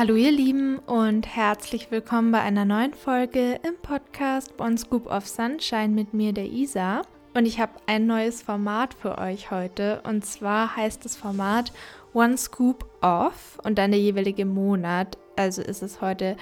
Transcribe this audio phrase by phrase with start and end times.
[0.00, 5.26] Hallo ihr Lieben und herzlich willkommen bei einer neuen Folge im Podcast One Scoop of
[5.26, 7.02] Sunshine mit mir, der Isa.
[7.34, 10.00] Und ich habe ein neues Format für euch heute.
[10.04, 11.74] Und zwar heißt das Format
[12.14, 15.18] One Scoop Off und dann der jeweilige Monat.
[15.36, 16.38] Also ist es heute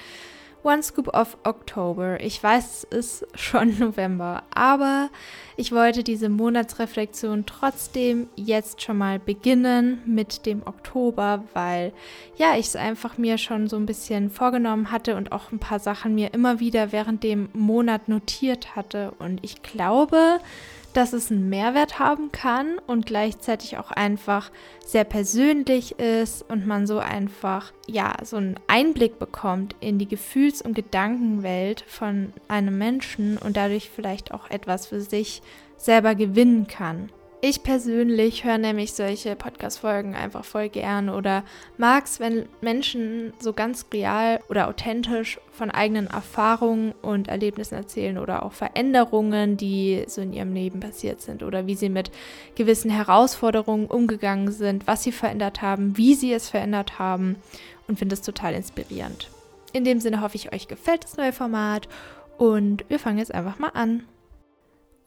[0.63, 2.19] One Scoop of October.
[2.21, 5.09] Ich weiß, es ist schon November, aber
[5.55, 11.93] ich wollte diese Monatsreflexion trotzdem jetzt schon mal beginnen mit dem Oktober, weil
[12.37, 15.79] ja, ich es einfach mir schon so ein bisschen vorgenommen hatte und auch ein paar
[15.79, 19.13] Sachen mir immer wieder während dem Monat notiert hatte.
[19.19, 20.39] Und ich glaube,
[20.93, 24.51] dass es einen Mehrwert haben kann und gleichzeitig auch einfach
[24.85, 30.61] sehr persönlich ist und man so einfach ja so einen Einblick bekommt in die Gefühls-
[30.61, 35.41] und Gedankenwelt von einem Menschen und dadurch vielleicht auch etwas für sich
[35.77, 37.09] selber gewinnen kann.
[37.41, 41.45] Ich persönlich höre nämlich solche Podcast-Folgen einfach voll gern oder
[41.77, 48.17] mag es, wenn Menschen so ganz real oder authentisch von eigenen Erfahrungen und Erlebnissen erzählen
[48.17, 52.11] oder auch Veränderungen, die so in ihrem Leben passiert sind oder wie sie mit
[52.55, 57.37] gewissen Herausforderungen umgegangen sind, was sie verändert haben, wie sie es verändert haben
[57.87, 59.29] und finde es total inspirierend.
[59.71, 61.87] In dem Sinne hoffe ich, euch gefällt das neue Format
[62.37, 64.03] und wir fangen jetzt einfach mal an.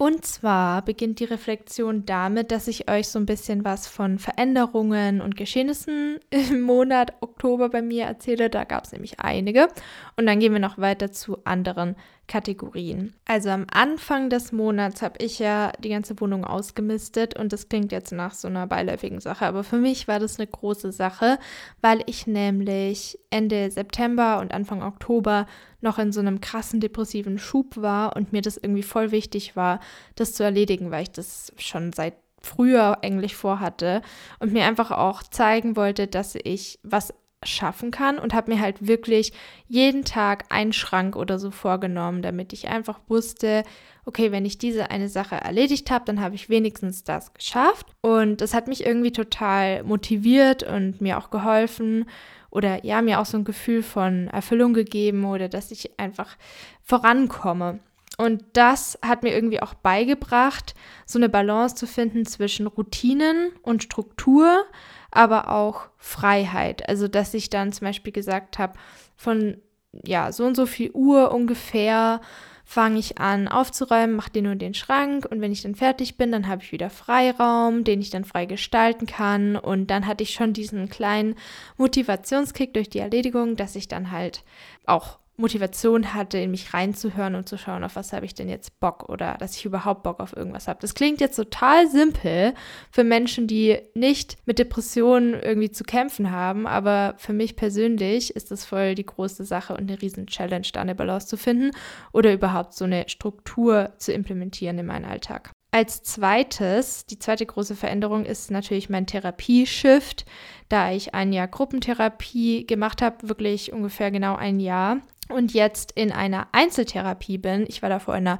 [0.02, 5.20] Und zwar beginnt die Reflexion damit, dass ich euch so ein bisschen was von Veränderungen
[5.20, 8.50] und Geschehnissen im Monat Oktober bei mir erzähle.
[8.50, 9.68] Da gab es nämlich einige.
[10.16, 11.94] Und dann gehen wir noch weiter zu anderen
[12.26, 13.14] Kategorien.
[13.26, 17.92] Also am Anfang des Monats habe ich ja die ganze Wohnung ausgemistet und das klingt
[17.92, 21.38] jetzt nach so einer beiläufigen Sache, aber für mich war das eine große Sache,
[21.80, 25.46] weil ich nämlich Ende September und Anfang Oktober
[25.82, 29.80] noch in so einem krassen depressiven Schub war und mir das irgendwie voll wichtig war,
[30.14, 34.02] das zu erledigen, weil ich das schon seit früher eigentlich vorhatte
[34.40, 38.86] und mir einfach auch zeigen wollte, dass ich was schaffen kann und habe mir halt
[38.86, 39.32] wirklich
[39.66, 43.64] jeden Tag einen Schrank oder so vorgenommen, damit ich einfach wusste,
[44.04, 47.86] okay, wenn ich diese eine Sache erledigt habe, dann habe ich wenigstens das geschafft.
[48.00, 52.06] Und das hat mich irgendwie total motiviert und mir auch geholfen
[52.52, 56.36] oder ja, mir auch so ein Gefühl von Erfüllung gegeben oder dass ich einfach
[56.82, 57.80] vorankomme.
[58.18, 60.74] Und das hat mir irgendwie auch beigebracht,
[61.06, 64.66] so eine Balance zu finden zwischen Routinen und Struktur,
[65.10, 66.88] aber auch Freiheit.
[66.88, 68.74] Also, dass ich dann zum Beispiel gesagt habe,
[69.16, 69.56] von
[70.04, 72.20] ja, so und so viel Uhr ungefähr
[72.64, 76.32] fange ich an aufzuräumen, mache den und den Schrank und wenn ich dann fertig bin,
[76.32, 79.56] dann habe ich wieder Freiraum, den ich dann frei gestalten kann.
[79.56, 81.34] Und dann hatte ich schon diesen kleinen
[81.76, 84.44] Motivationskick durch die Erledigung, dass ich dann halt
[84.86, 88.80] auch Motivation hatte, in mich reinzuhören und zu schauen, auf was habe ich denn jetzt
[88.80, 90.78] Bock oder dass ich überhaupt Bock auf irgendwas habe.
[90.80, 92.54] Das klingt jetzt total simpel
[92.90, 98.50] für Menschen, die nicht mit Depressionen irgendwie zu kämpfen haben, aber für mich persönlich ist
[98.50, 101.72] das voll die große Sache und eine riesen Challenge, da eine Balance zu finden
[102.12, 105.50] oder überhaupt so eine Struktur zu implementieren in meinen Alltag.
[105.74, 110.26] Als zweites, die zweite große Veränderung ist natürlich mein Therapieshift,
[110.68, 114.98] da ich ein Jahr Gruppentherapie gemacht habe, wirklich ungefähr genau ein Jahr
[115.28, 117.64] und jetzt in einer Einzeltherapie bin.
[117.68, 118.38] Ich war davor in einer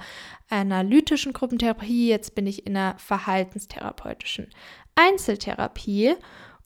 [0.51, 4.49] analytischen Gruppentherapie, jetzt bin ich in einer verhaltenstherapeutischen
[4.95, 6.15] Einzeltherapie.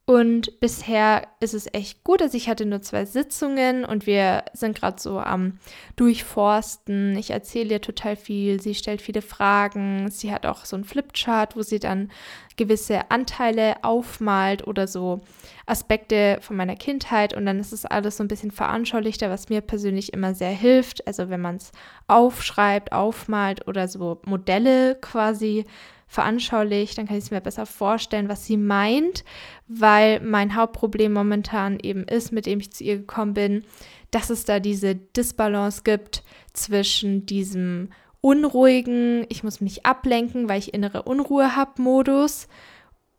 [0.08, 2.22] Und bisher ist es echt gut.
[2.22, 5.58] Also ich hatte nur zwei Sitzungen und wir sind gerade so am
[5.96, 7.16] Durchforsten.
[7.16, 8.60] Ich erzähle ihr total viel.
[8.60, 10.08] Sie stellt viele Fragen.
[10.12, 12.12] Sie hat auch so ein Flipchart, wo sie dann
[12.56, 15.22] gewisse Anteile aufmalt oder so
[15.66, 17.34] Aspekte von meiner Kindheit.
[17.34, 21.04] Und dann ist es alles so ein bisschen veranschaulichter, was mir persönlich immer sehr hilft.
[21.08, 21.72] Also wenn man es
[22.06, 25.64] aufschreibt, aufmalt oder so Modelle quasi
[26.06, 29.24] veranschaulicht, dann kann ich es mir besser vorstellen, was sie meint,
[29.66, 33.64] weil mein Hauptproblem momentan eben ist, mit dem ich zu ihr gekommen bin,
[34.10, 36.22] dass es da diese Disbalance gibt
[36.52, 37.90] zwischen diesem
[38.20, 42.48] unruhigen, ich muss mich ablenken, weil ich innere Unruhe habe Modus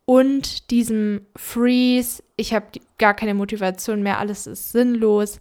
[0.04, 2.66] und diesem Freeze, ich habe
[2.98, 5.38] gar keine Motivation mehr, alles ist sinnlos,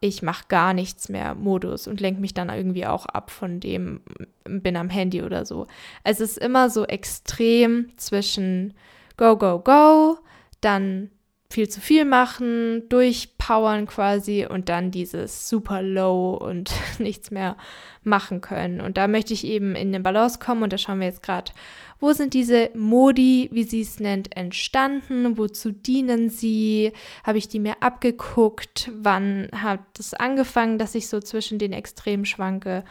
[0.00, 4.00] ich mache gar nichts mehr Modus und lenke mich dann irgendwie auch ab von dem,
[4.44, 5.66] bin am Handy oder so.
[6.04, 8.74] Es ist immer so extrem zwischen
[9.16, 10.18] Go, Go, Go,
[10.60, 11.10] dann
[11.50, 17.56] viel zu viel machen, durchpowern quasi und dann dieses super low und nichts mehr
[18.02, 18.80] machen können.
[18.80, 21.52] Und da möchte ich eben in den Balance kommen und da schauen wir jetzt gerade,
[22.00, 25.36] wo sind diese Modi, wie sie es nennt, entstanden?
[25.36, 26.92] Wozu dienen sie?
[27.24, 28.90] Habe ich die mir abgeguckt?
[28.94, 32.84] Wann hat es angefangen, dass ich so zwischen den Extremen schwanke?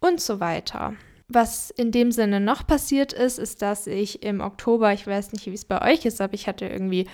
[0.00, 0.94] Und so weiter.
[1.28, 5.46] Was in dem Sinne noch passiert ist, ist, dass ich im Oktober, ich weiß nicht,
[5.46, 7.06] wie es bei euch ist, aber ich hatte irgendwie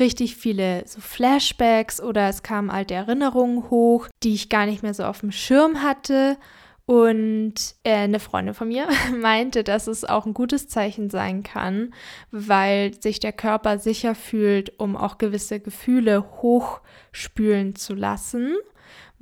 [0.00, 4.94] richtig viele so Flashbacks oder es kamen alte Erinnerungen hoch, die ich gar nicht mehr
[4.94, 6.36] so auf dem Schirm hatte.
[6.84, 7.54] Und
[7.84, 8.88] äh, eine Freundin von mir
[9.20, 11.94] meinte, dass es auch ein gutes Zeichen sein kann,
[12.32, 18.56] weil sich der Körper sicher fühlt, um auch gewisse Gefühle hochspülen zu lassen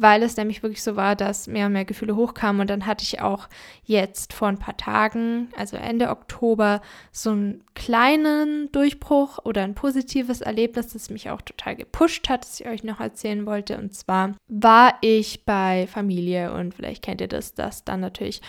[0.00, 2.62] weil es nämlich wirklich so war, dass mehr und mehr Gefühle hochkamen.
[2.62, 3.48] Und dann hatte ich auch
[3.84, 6.80] jetzt vor ein paar Tagen, also Ende Oktober,
[7.12, 12.60] so einen kleinen Durchbruch oder ein positives Erlebnis, das mich auch total gepusht hat, das
[12.60, 13.76] ich euch noch erzählen wollte.
[13.76, 18.40] Und zwar war ich bei Familie und vielleicht kennt ihr das, dass dann natürlich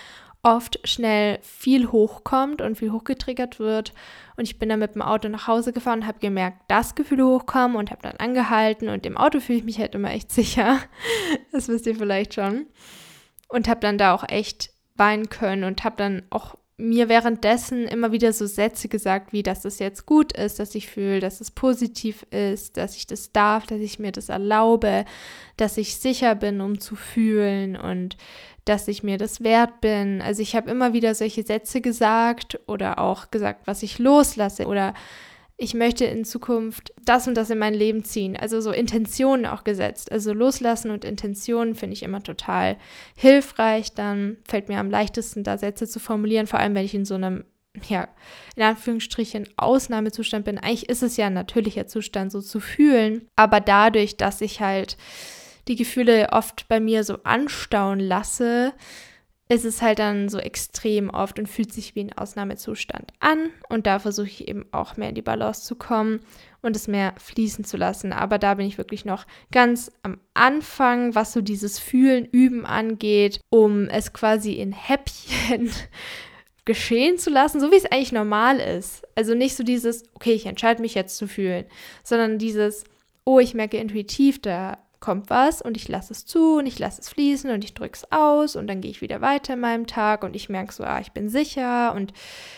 [0.44, 3.94] oft schnell viel hochkommt und viel hochgetriggert wird.
[4.38, 7.78] Und ich bin dann mit dem Auto nach Hause gefahren habe gemerkt, dass Gefühle hochkommen
[7.78, 8.90] und habe dann angehalten.
[8.90, 10.80] Und im Auto fühle ich mich halt immer echt sicher.
[11.52, 12.68] Das wisst ihr vielleicht schon.
[13.48, 18.12] Und habe dann da auch echt weinen können und habe dann auch mir währenddessen immer
[18.12, 21.52] wieder so Sätze gesagt, wie dass es jetzt gut ist, dass ich fühle, dass es
[21.52, 25.06] positiv ist, dass ich das darf, dass ich mir das erlaube,
[25.58, 28.18] dass ich sicher bin, um zu fühlen und
[28.66, 30.22] dass ich mir das wert bin.
[30.22, 34.94] Also ich habe immer wieder solche Sätze gesagt oder auch gesagt, was ich loslasse oder
[35.58, 38.36] ich möchte in Zukunft das und das in mein Leben ziehen.
[38.36, 40.12] Also so Intentionen auch gesetzt.
[40.12, 42.78] Also loslassen und Intentionen finde ich immer total
[43.16, 43.94] hilfreich.
[43.94, 47.14] Dann fällt mir am leichtesten, da Sätze zu formulieren, vor allem wenn ich in so
[47.14, 47.44] einem
[47.88, 48.10] ja,
[48.56, 50.58] in Anführungsstrichen Ausnahmezustand bin.
[50.58, 53.28] Eigentlich ist es ja ein natürlicher Zustand, so zu fühlen.
[53.36, 54.98] Aber dadurch, dass ich halt
[55.72, 58.74] die Gefühle oft bei mir so anstauen lasse,
[59.48, 63.50] ist es halt dann so extrem oft und fühlt sich wie ein Ausnahmezustand an.
[63.70, 66.22] Und da versuche ich eben auch mehr in die Balance zu kommen
[66.62, 68.14] und es mehr fließen zu lassen.
[68.14, 73.40] Aber da bin ich wirklich noch ganz am Anfang, was so dieses Fühlen, Üben angeht,
[73.50, 75.70] um es quasi in Häppchen
[76.66, 79.04] geschehen zu lassen, so wie es eigentlich normal ist.
[79.16, 81.66] Also nicht so dieses, okay, ich entscheide mich jetzt zu fühlen,
[82.04, 82.84] sondern dieses,
[83.26, 87.02] oh, ich merke intuitiv, da kommt was und ich lasse es zu und ich lasse
[87.02, 89.88] es fließen und ich drücke es aus und dann gehe ich wieder weiter in meinem
[89.88, 92.14] Tag und ich merke so, ah, ich bin sicher und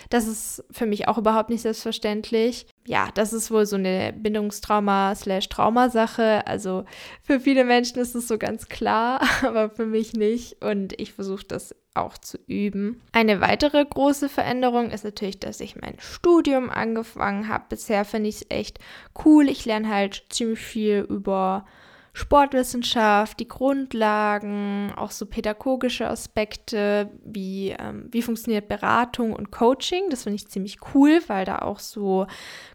[0.10, 2.66] das ist für mich auch überhaupt nicht selbstverständlich.
[2.86, 6.46] Ja, das ist wohl so eine Bindungstrauma-Traumasache.
[6.46, 6.84] Also
[7.22, 11.46] für viele Menschen ist es so ganz klar, aber für mich nicht und ich versuche
[11.48, 13.02] das auch zu üben.
[13.14, 17.64] Eine weitere große Veränderung ist natürlich, dass ich mein Studium angefangen habe.
[17.70, 18.80] Bisher finde ich es echt
[19.24, 19.48] cool.
[19.48, 21.66] Ich lerne halt ziemlich viel über
[22.16, 30.12] Sportwissenschaft, die Grundlagen, auch so pädagogische Aspekte, wie, ähm, wie funktioniert Beratung und Coaching.
[30.12, 32.28] Das finde ich ziemlich cool, weil da auch so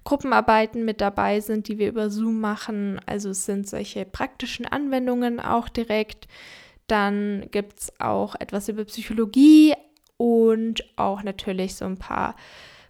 [0.03, 3.01] Gruppenarbeiten mit dabei sind, die wir über Zoom machen.
[3.07, 6.27] Also es sind solche praktischen Anwendungen auch direkt.
[6.89, 9.75] Dann gibt es auch etwas über Psychologie
[10.17, 12.35] und auch natürlich so ein paar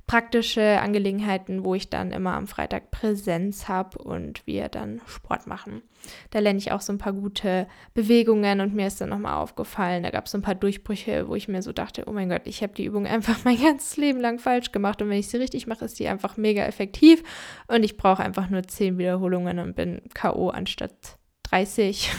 [0.08, 5.82] praktische Angelegenheiten, wo ich dann immer am Freitag Präsenz habe und wir dann Sport machen.
[6.30, 10.02] Da lerne ich auch so ein paar gute Bewegungen und mir ist dann nochmal aufgefallen,
[10.02, 12.46] da gab es so ein paar Durchbrüche, wo ich mir so dachte, oh mein Gott,
[12.46, 15.36] ich habe die Übung einfach mein ganzes Leben lang falsch gemacht und wenn ich sie
[15.36, 17.22] richtig mache, ist die einfach mega effektiv
[17.66, 21.17] und ich brauche einfach nur zehn Wiederholungen und bin KO anstatt
[21.50, 22.10] 30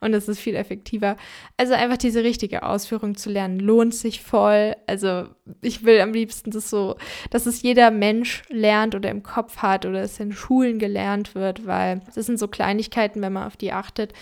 [0.00, 1.16] und es ist viel effektiver.
[1.56, 4.74] Also einfach diese richtige Ausführung zu lernen, lohnt sich voll.
[4.86, 5.28] Also
[5.60, 6.96] ich will am liebsten das so,
[7.30, 11.66] dass es jeder Mensch lernt oder im Kopf hat oder es in Schulen gelernt wird,
[11.66, 14.12] weil das sind so Kleinigkeiten, wenn man auf die achtet.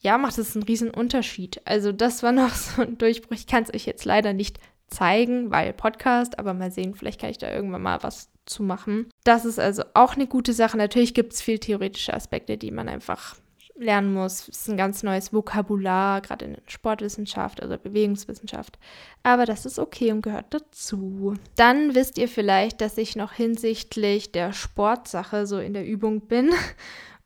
[0.00, 1.60] Ja, macht es einen riesen Unterschied.
[1.64, 3.36] Also das war noch so ein Durchbruch.
[3.36, 7.30] Ich kann es euch jetzt leider nicht zeigen, weil Podcast, aber mal sehen, vielleicht kann
[7.30, 9.08] ich da irgendwann mal was zu machen.
[9.24, 10.76] Das ist also auch eine gute Sache.
[10.76, 13.36] Natürlich gibt es viel theoretische Aspekte, die man einfach
[13.80, 14.48] lernen muss.
[14.48, 18.78] Es ist ein ganz neues Vokabular, gerade in Sportwissenschaft oder Bewegungswissenschaft.
[19.22, 21.34] Aber das ist okay und gehört dazu.
[21.56, 26.50] Dann wisst ihr vielleicht, dass ich noch hinsichtlich der Sportsache so in der Übung bin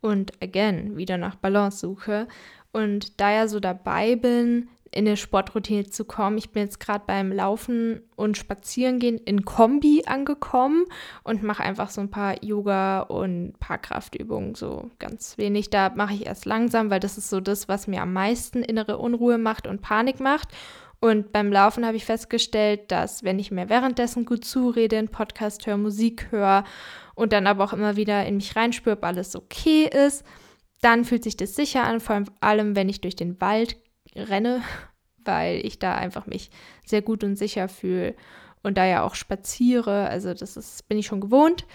[0.00, 2.28] und again wieder nach Balance suche.
[2.72, 6.38] Und da ja so dabei bin, in eine Sportroutine zu kommen.
[6.38, 10.84] Ich bin jetzt gerade beim Laufen und Spazierengehen in Kombi angekommen
[11.24, 15.70] und mache einfach so ein paar Yoga und ein paar Kraftübungen, so ganz wenig.
[15.70, 18.98] Da mache ich erst langsam, weil das ist so das, was mir am meisten innere
[18.98, 20.48] Unruhe macht und Panik macht.
[21.00, 25.66] Und beim Laufen habe ich festgestellt, dass wenn ich mir währenddessen gut zurede, einen Podcast
[25.66, 26.64] höre, Musik höre
[27.14, 30.24] und dann aber auch immer wieder in mich reinspüre, ob alles okay ist,
[30.80, 33.76] dann fühlt sich das sicher an, vor allem wenn ich durch den Wald
[34.16, 34.62] renne,
[35.24, 36.50] weil ich da einfach mich
[36.84, 38.14] sehr gut und sicher fühle
[38.62, 40.08] und da ja auch spaziere.
[40.08, 41.66] Also das ist, bin ich schon gewohnt.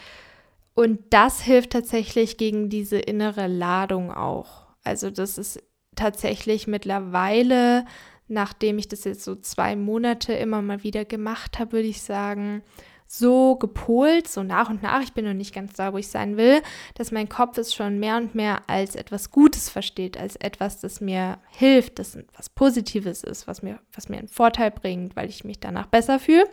[0.76, 4.68] Und das hilft tatsächlich gegen diese innere Ladung auch.
[4.84, 5.62] Also das ist
[5.96, 7.86] tatsächlich mittlerweile
[8.30, 12.64] nachdem ich das jetzt so zwei Monate immer mal wieder gemacht habe, würde ich sagen,
[13.12, 16.38] so gepolt, so nach und nach, ich bin noch nicht ganz da, wo ich sein
[16.38, 16.62] will,
[16.94, 21.02] dass mein Kopf es schon mehr und mehr als etwas Gutes versteht, als etwas, das
[21.02, 25.44] mir hilft, das was Positives ist, was mir, was mir einen Vorteil bringt, weil ich
[25.44, 26.48] mich danach besser fühle.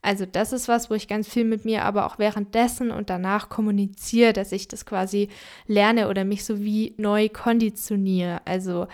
[0.00, 3.48] Also das ist was, wo ich ganz viel mit mir aber auch währenddessen und danach
[3.48, 5.28] kommuniziere, dass ich das quasi
[5.66, 8.42] lerne oder mich so wie neu konditioniere.
[8.44, 8.86] Also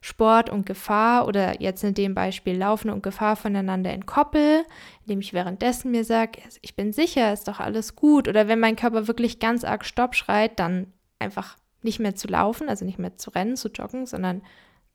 [0.00, 4.64] Sport und Gefahr oder jetzt in dem Beispiel Laufen und Gefahr voneinander entkoppel,
[5.02, 8.28] indem ich währenddessen mir sage, ich bin sicher, ist doch alles gut.
[8.28, 12.68] Oder wenn mein Körper wirklich ganz arg Stopp schreit, dann einfach nicht mehr zu laufen,
[12.68, 14.42] also nicht mehr zu rennen, zu joggen, sondern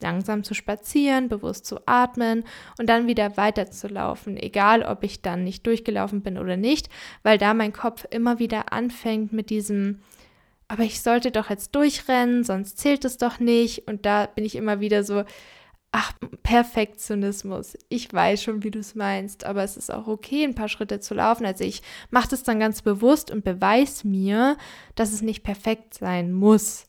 [0.01, 2.43] langsam zu spazieren, bewusst zu atmen
[2.77, 6.89] und dann wieder weiter zu laufen, egal ob ich dann nicht durchgelaufen bin oder nicht,
[7.23, 10.01] weil da mein Kopf immer wieder anfängt mit diesem
[10.67, 13.87] aber ich sollte doch jetzt durchrennen, sonst zählt es doch nicht.
[13.87, 15.23] Und da bin ich immer wieder so,
[15.91, 17.77] ach, Perfektionismus.
[17.87, 20.99] Ich weiß schon, wie du es meinst, aber es ist auch okay, ein paar Schritte
[20.99, 21.45] zu laufen.
[21.45, 24.57] Also ich mache das dann ganz bewusst und beweise mir,
[24.95, 26.87] dass es nicht perfekt sein muss.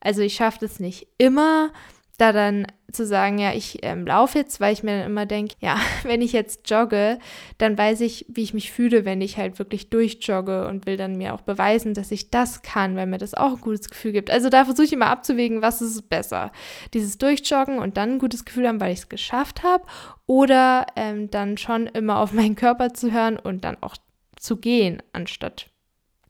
[0.00, 1.70] Also ich schaffe das nicht immer,
[2.16, 5.54] da dann zu sagen, ja, ich ähm, laufe jetzt, weil ich mir dann immer denke,
[5.60, 7.18] ja, wenn ich jetzt jogge,
[7.58, 11.16] dann weiß ich, wie ich mich fühle, wenn ich halt wirklich durchjogge und will dann
[11.16, 14.30] mir auch beweisen, dass ich das kann, weil mir das auch ein gutes Gefühl gibt.
[14.30, 16.52] Also da versuche ich immer abzuwägen, was ist besser.
[16.94, 19.84] Dieses Durchjoggen und dann ein gutes Gefühl haben, weil ich es geschafft habe
[20.26, 23.96] oder ähm, dann schon immer auf meinen Körper zu hören und dann auch
[24.36, 25.70] zu gehen, anstatt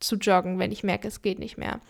[0.07, 1.81] zu joggen, wenn ich merke, es geht nicht mehr.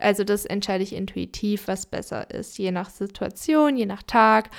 [0.00, 4.50] Also das entscheide ich intuitiv, was besser ist, je nach Situation, je nach Tag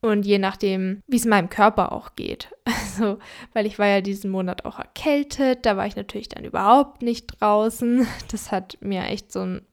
[0.00, 2.50] und je nachdem, wie es meinem Körper auch geht.
[2.98, 3.18] Also,
[3.52, 7.26] weil ich war ja diesen Monat auch erkältet, da war ich natürlich dann überhaupt nicht
[7.26, 8.08] draußen.
[8.32, 9.66] Das hat mir echt so einen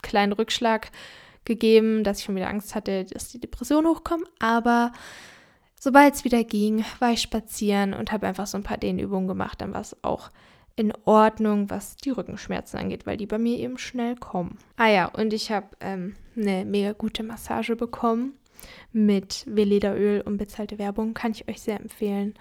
[0.00, 0.90] kleinen Rückschlag
[1.44, 4.92] gegeben, dass ich schon wieder Angst hatte, dass die Depression hochkommt, aber
[5.78, 9.60] sobald es wieder ging, war ich spazieren und habe einfach so ein paar Dehnübungen gemacht,
[9.60, 10.30] dann war es auch
[10.76, 14.58] in Ordnung, was die Rückenschmerzen angeht, weil die bei mir eben schnell kommen.
[14.76, 18.34] Ah ja, und ich habe ähm, eine mega gute Massage bekommen
[18.92, 21.14] mit Velederöl und bezahlte Werbung.
[21.14, 22.34] Kann ich euch sehr empfehlen.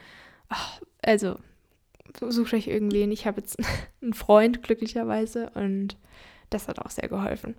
[0.49, 1.35] Ach, also
[2.29, 3.11] sucht euch irgendwen.
[3.11, 3.57] Ich habe jetzt
[4.01, 5.97] einen Freund glücklicherweise und
[6.49, 7.55] das hat auch sehr geholfen.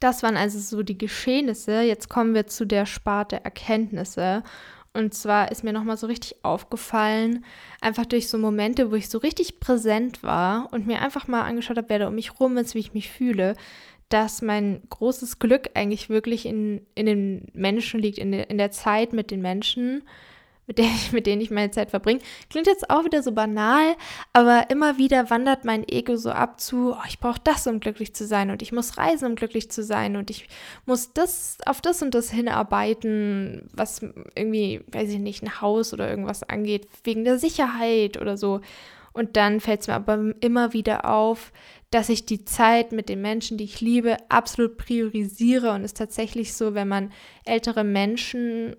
[0.00, 1.82] Das waren also so die Geschehnisse.
[1.82, 4.42] Jetzt kommen wir zu der Sparte Erkenntnisse.
[4.94, 7.44] Und zwar ist mir nochmal so richtig aufgefallen,
[7.80, 11.78] einfach durch so Momente, wo ich so richtig präsent war und mir einfach mal angeschaut
[11.78, 13.56] habe, wer da um mich rum ist, wie ich mich fühle,
[14.10, 18.70] dass mein großes Glück eigentlich wirklich in, in den Menschen liegt, in, de, in der
[18.70, 20.02] Zeit mit den Menschen
[20.72, 22.20] mit, der mit denen ich meine Zeit verbringe.
[22.50, 23.94] Klingt jetzt auch wieder so banal,
[24.32, 28.14] aber immer wieder wandert mein Ego so ab zu, oh, ich brauche das, um glücklich
[28.14, 30.48] zu sein und ich muss reisen, um glücklich zu sein und ich
[30.86, 34.00] muss das auf das und das hinarbeiten, was
[34.34, 38.60] irgendwie, weiß ich nicht, ein Haus oder irgendwas angeht, wegen der Sicherheit oder so.
[39.12, 41.52] Und dann fällt es mir aber immer wieder auf,
[41.90, 45.72] dass ich die Zeit mit den Menschen, die ich liebe, absolut priorisiere.
[45.72, 47.12] Und es ist tatsächlich so, wenn man
[47.44, 48.76] ältere Menschen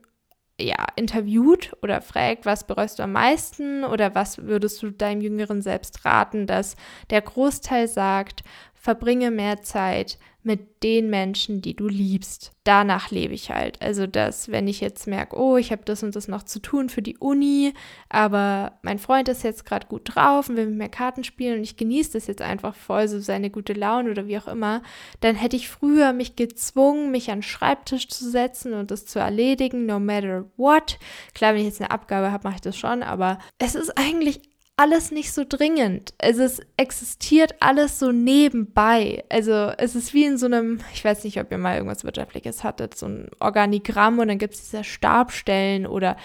[0.64, 5.62] ja, interviewt oder fragt, was bereust du am meisten oder was würdest du deinem Jüngeren
[5.62, 6.76] selbst raten, dass
[7.10, 8.44] der Großteil sagt,
[8.84, 12.52] verbringe mehr Zeit mit den Menschen, die du liebst.
[12.66, 13.82] Danach lebe ich halt.
[13.82, 16.90] Also, dass, wenn ich jetzt merke, oh, ich habe das und das noch zu tun
[16.90, 17.74] für die Uni,
[18.10, 21.64] aber mein Freund ist jetzt gerade gut drauf und will mit mir Karten spielen und
[21.64, 24.84] ich genieße das jetzt einfach voll, so seine gute Laune oder wie auch immer,
[25.22, 29.20] dann hätte ich früher mich gezwungen, mich an den Schreibtisch zu setzen und das zu
[29.20, 31.00] erledigen, no matter what.
[31.34, 34.42] Klar, wenn ich jetzt eine Abgabe habe, mache ich das schon, aber es ist eigentlich
[34.76, 36.14] alles nicht so dringend.
[36.20, 39.24] Also es existiert alles so nebenbei.
[39.30, 42.64] Also es ist wie in so einem, ich weiß nicht, ob ihr mal irgendwas Wirtschaftliches
[42.64, 46.18] hattet, so ein Organigramm und dann gibt es diese Stabstellen oder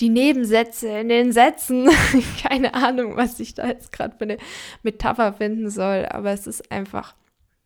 [0.00, 1.88] die Nebensätze in den Sätzen.
[2.42, 4.38] Keine Ahnung, was ich da jetzt gerade für eine
[4.82, 7.14] Metapher finden soll, aber es ist einfach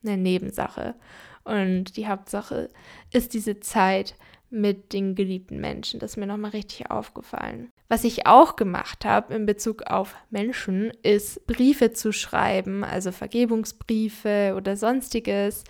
[0.05, 0.97] eine Nebensache.
[1.45, 2.69] Und die Hauptsache
[3.13, 4.17] ist diese Zeit
[4.51, 5.99] mit den geliebten Menschen.
[6.01, 7.73] Das ist mir nochmal richtig aufgefallen.
[7.89, 14.55] Was ich auch gemacht habe in Bezug auf Menschen, ist Briefe zu schreiben, also Vergebungsbriefe
[14.57, 15.63] oder sonstiges,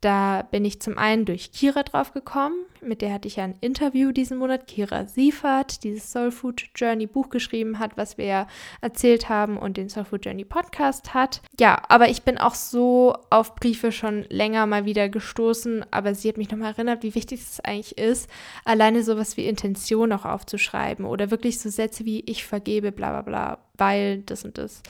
[0.00, 3.56] da bin ich zum einen durch Kira drauf gekommen, mit der hatte ich ja ein
[3.60, 4.66] Interview diesen Monat.
[4.66, 8.46] Kira Siefert, dieses Soul Food Journey Buch geschrieben hat, was wir ja
[8.80, 11.42] erzählt haben und den Soul Food Journey Podcast hat.
[11.58, 16.28] Ja, aber ich bin auch so auf Briefe schon länger mal wieder gestoßen, aber sie
[16.28, 18.30] hat mich nochmal erinnert, wie wichtig es eigentlich ist,
[18.64, 23.22] alleine sowas wie Intention auch aufzuschreiben oder wirklich so Sätze wie ich vergebe, bla bla
[23.22, 24.82] bla weil das und das.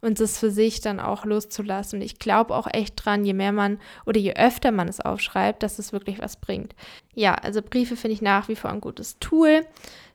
[0.00, 1.98] Und das für sich dann auch loszulassen.
[1.98, 5.62] Und ich glaube auch echt dran, je mehr man oder je öfter man es aufschreibt,
[5.62, 6.74] dass es wirklich was bringt.
[7.14, 9.66] Ja, also Briefe finde ich nach wie vor ein gutes Tool.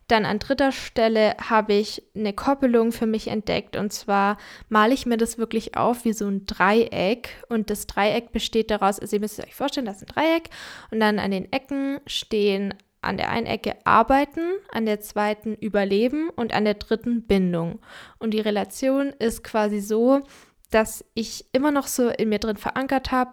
[0.08, 5.06] Dann an dritter Stelle habe ich eine Koppelung für mich entdeckt und zwar male ich
[5.06, 9.22] mir das wirklich auf wie so ein Dreieck und das Dreieck besteht daraus, also ihr
[9.22, 10.50] müsst euch vorstellen, das ist ein Dreieck
[10.92, 14.42] und dann an den Ecken stehen an der einen Ecke arbeiten,
[14.72, 17.80] an der zweiten überleben und an der dritten Bindung.
[18.20, 20.22] Und die Relation ist quasi so,
[20.70, 23.32] dass ich immer noch so in mir drin verankert habe,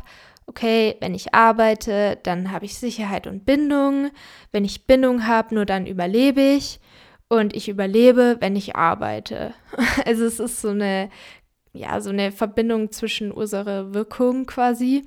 [0.49, 4.11] okay, wenn ich arbeite, dann habe ich Sicherheit und Bindung.
[4.51, 6.81] Wenn ich Bindung habe, nur dann überlebe ich.
[7.29, 9.55] Und ich überlebe, wenn ich arbeite.
[10.07, 11.11] Also es ist so eine,
[11.75, 15.05] ja, so eine Verbindung zwischen Ursache-Wirkung quasi.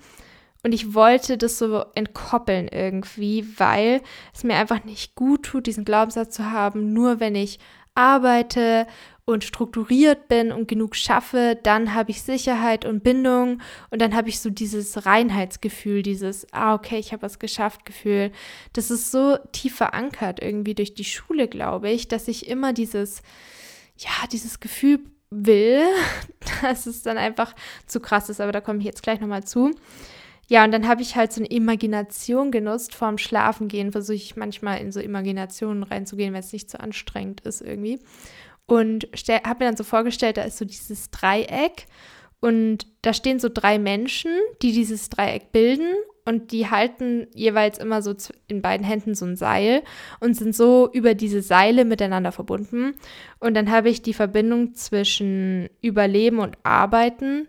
[0.64, 4.02] Und ich wollte das so entkoppeln irgendwie, weil
[4.34, 7.60] es mir einfach nicht gut tut, diesen Glaubenssatz zu haben, nur wenn ich
[7.96, 8.88] arbeite
[9.26, 14.30] und strukturiert bin und genug schaffe, dann habe ich Sicherheit und Bindung und dann habe
[14.30, 18.32] ich so dieses Reinheitsgefühl, dieses, ah, okay, ich habe was geschafft Gefühl.
[18.74, 23.22] Das ist so tief verankert irgendwie durch die Schule, glaube ich, dass ich immer dieses,
[23.98, 25.00] ja, dieses Gefühl
[25.30, 25.86] will,
[26.62, 27.56] dass es dann einfach
[27.88, 29.72] zu krass ist, aber da komme ich jetzt gleich nochmal zu.
[30.52, 32.94] Ja, und dann habe ich halt so eine Imagination genutzt.
[32.94, 37.62] Vorm Schlafengehen versuche ich manchmal in so Imaginationen reinzugehen, wenn es nicht so anstrengend ist
[37.62, 38.00] irgendwie.
[38.66, 41.86] Und habe mir dann so vorgestellt, da ist so dieses Dreieck
[42.42, 45.88] und da stehen so drei Menschen, die dieses Dreieck bilden
[46.26, 48.14] und die halten jeweils immer so
[48.50, 49.84] in beiden Händen so ein Seil
[50.20, 52.96] und sind so über diese Seile miteinander verbunden.
[53.40, 57.48] Und dann habe ich die Verbindung zwischen Überleben und Arbeiten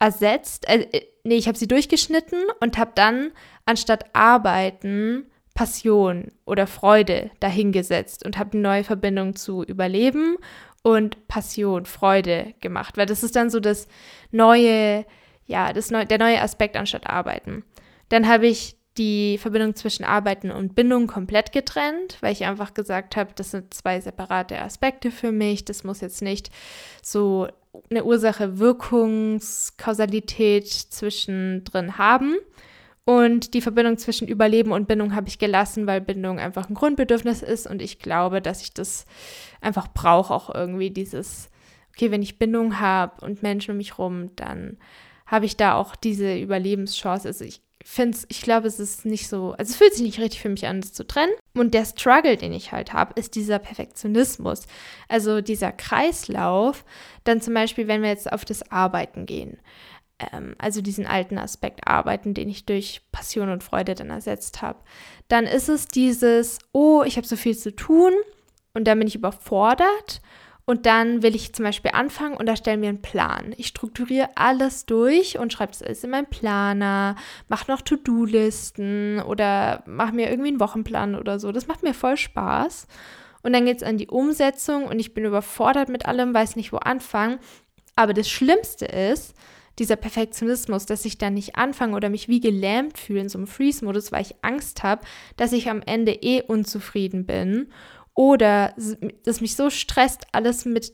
[0.00, 0.68] ersetzt.
[0.68, 0.88] Äh
[1.26, 3.32] nee, ich habe sie durchgeschnitten und habe dann
[3.64, 10.36] anstatt Arbeiten Passion oder Freude dahingesetzt und habe eine neue Verbindung zu Überleben
[10.82, 13.88] und Passion, Freude gemacht, weil das ist dann so das
[14.30, 15.04] neue,
[15.46, 17.64] ja, das neu, der neue Aspekt anstatt Arbeiten.
[18.10, 23.16] Dann habe ich die Verbindung zwischen Arbeiten und Bindung komplett getrennt, weil ich einfach gesagt
[23.16, 25.64] habe, das sind zwei separate Aspekte für mich.
[25.64, 26.50] Das muss jetzt nicht
[27.02, 27.48] so
[27.90, 32.36] eine Ursache-Wirkungskausalität zwischendrin haben.
[33.04, 37.40] Und die Verbindung zwischen Überleben und Bindung habe ich gelassen, weil Bindung einfach ein Grundbedürfnis
[37.40, 39.06] ist und ich glaube, dass ich das
[39.60, 41.48] einfach brauche, auch irgendwie dieses,
[41.90, 44.76] okay, wenn ich Bindung habe und Menschen um mich rum, dann
[45.24, 47.28] habe ich da auch diese Überlebenschance.
[47.28, 50.18] Also ich finde es, ich glaube, es ist nicht so, also es fühlt sich nicht
[50.18, 51.32] richtig für mich an, das zu trennen.
[51.54, 54.66] Und der Struggle, den ich halt habe, ist dieser Perfektionismus.
[55.08, 56.84] Also dieser Kreislauf,
[57.22, 59.58] dann zum Beispiel, wenn wir jetzt auf das Arbeiten gehen
[60.32, 64.80] ähm, also diesen alten Aspekt arbeiten, den ich durch Passion und Freude dann ersetzt habe,
[65.28, 68.12] dann ist es dieses, oh, ich habe so viel zu tun
[68.74, 70.20] und dann bin ich überfordert
[70.68, 73.54] und dann will ich zum Beispiel anfangen und erstelle mir einen Plan.
[73.56, 77.14] Ich strukturiere alles durch und schreibe das alles in meinen Planer,
[77.48, 81.52] mache noch To-Do-Listen oder mache mir irgendwie einen Wochenplan oder so.
[81.52, 82.88] Das macht mir voll Spaß.
[83.44, 86.72] Und dann geht es an die Umsetzung und ich bin überfordert mit allem, weiß nicht,
[86.72, 87.38] wo anfangen.
[87.94, 89.36] Aber das Schlimmste ist,
[89.78, 93.46] dieser Perfektionismus, dass ich dann nicht anfange oder mich wie gelähmt fühle in so einem
[93.46, 95.04] Freeze-Modus, weil ich Angst habe,
[95.36, 97.68] dass ich am Ende eh unzufrieden bin
[98.16, 98.74] oder
[99.24, 100.92] dass mich so stresst, alles mit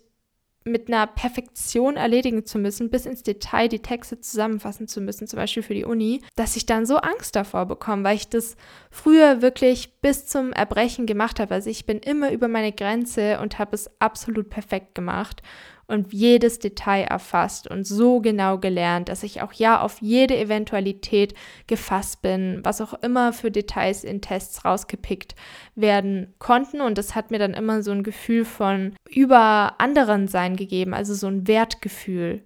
[0.65, 5.39] mit einer Perfektion erledigen zu müssen, bis ins Detail die Texte zusammenfassen zu müssen, zum
[5.39, 8.57] Beispiel für die Uni, dass ich dann so Angst davor bekomme, weil ich das
[8.91, 11.55] früher wirklich bis zum Erbrechen gemacht habe.
[11.55, 15.43] Also ich bin immer über meine Grenze und habe es absolut perfekt gemacht
[15.87, 21.35] und jedes Detail erfasst und so genau gelernt, dass ich auch ja auf jede Eventualität
[21.67, 25.35] gefasst bin, was auch immer für Details in Tests rausgepickt
[25.75, 26.81] werden konnten.
[26.81, 31.15] Und das hat mir dann immer so ein Gefühl von über anderen sein gegeben, also
[31.15, 32.43] so ein Wertgefühl.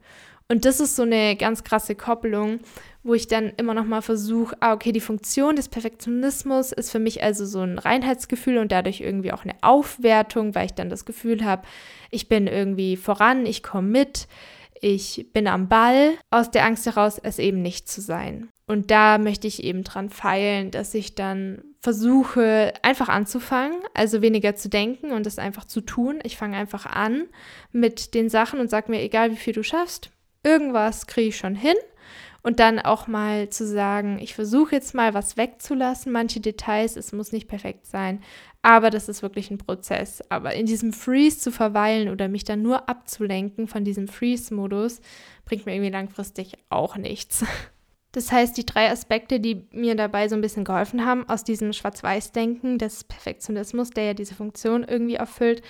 [0.49, 2.61] Und das ist so eine ganz krasse Koppelung,
[3.03, 6.99] wo ich dann immer noch mal versuche, ah, okay, die Funktion des Perfektionismus ist für
[6.99, 11.05] mich also so ein Reinheitsgefühl und dadurch irgendwie auch eine Aufwertung, weil ich dann das
[11.05, 11.63] Gefühl habe,
[12.11, 14.29] ich bin irgendwie voran, ich komme mit,
[14.81, 18.49] ich bin am Ball, aus der Angst heraus, es eben nicht zu sein.
[18.69, 24.57] Und da möchte ich eben dran feilen, dass ich dann versuche, einfach anzufangen, also weniger
[24.57, 26.19] zu denken und das einfach zu tun.
[26.25, 27.27] Ich fange einfach an
[27.71, 30.11] mit den Sachen und sage mir, egal wie viel du schaffst,
[30.47, 31.77] irgendwas kriege ich schon hin.
[32.43, 37.13] Und dann auch mal zu sagen, ich versuche jetzt mal was wegzulassen, manche Details, es
[37.13, 38.23] muss nicht perfekt sein,
[38.63, 40.23] aber das ist wirklich ein Prozess.
[40.29, 45.01] Aber in diesem Freeze zu verweilen oder mich dann nur abzulenken von diesem Freeze-Modus,
[45.45, 47.45] bringt mir irgendwie langfristig auch nichts.
[48.17, 51.75] Das heißt, die drei Aspekte, die mir dabei so ein bisschen geholfen haben, aus diesem
[51.75, 55.61] Schwarz-Weiß-Denken des Perfektionismus, der ja diese Funktion irgendwie erfüllt,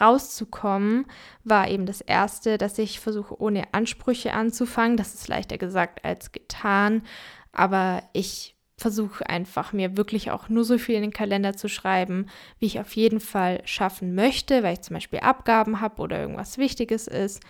[0.00, 1.06] rauszukommen,
[1.42, 4.96] war eben das erste, dass ich versuche, ohne Ansprüche anzufangen.
[4.96, 7.02] Das ist leichter gesagt als getan,
[7.50, 12.26] aber ich versuche einfach mir wirklich auch nur so viel in den Kalender zu schreiben,
[12.60, 16.56] wie ich auf jeden Fall schaffen möchte, weil ich zum Beispiel Abgaben habe oder irgendwas
[16.56, 17.42] Wichtiges ist.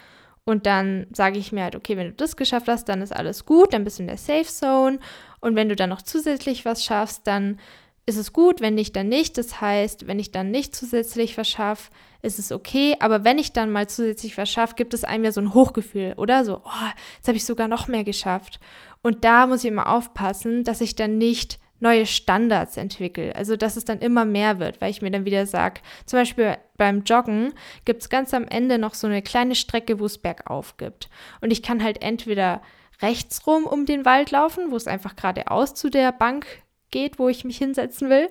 [0.47, 3.45] Und dann sage ich mir halt, okay, wenn du das geschafft hast, dann ist alles
[3.45, 5.01] gut, dann bist du in der Safe Zone.
[5.41, 7.59] Und wenn du dann noch zusätzlich was schaffst, dann
[8.07, 9.37] ist es gut, wenn nicht, dann nicht.
[9.37, 11.91] Das heißt, wenn ich dann nicht zusätzlich was schaffe,
[12.23, 12.95] ist es okay.
[13.01, 16.15] Aber wenn ich dann mal zusätzlich was schaffe, gibt es einem ja so ein Hochgefühl,
[16.17, 16.45] oder?
[16.45, 18.61] So, oh, jetzt habe ich sogar noch mehr geschafft.
[19.03, 23.35] Und da muss ich immer aufpassen, dass ich dann nicht neue Standards entwickle.
[23.35, 26.57] Also dass es dann immer mehr wird, weil ich mir dann wieder sage, zum Beispiel
[26.77, 27.53] beim Joggen
[27.85, 31.09] gibt es ganz am Ende noch so eine kleine Strecke, wo es bergauf gibt.
[31.41, 32.63] Und ich kann halt entweder
[33.03, 36.47] rechts rum um den Wald laufen, wo es einfach geradeaus zu der Bank
[36.91, 38.29] geht, wo ich mich hinsetzen will,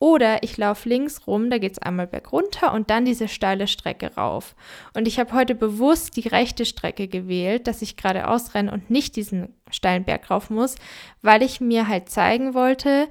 [0.00, 4.14] oder ich laufe links rum, da geht es einmal bergunter und dann diese steile Strecke
[4.14, 4.54] rauf.
[4.94, 9.16] Und ich habe heute bewusst die rechte Strecke gewählt, dass ich geradeaus renne und nicht
[9.16, 10.76] diesen steilen Berg rauf muss,
[11.22, 13.08] weil ich mir halt zeigen wollte,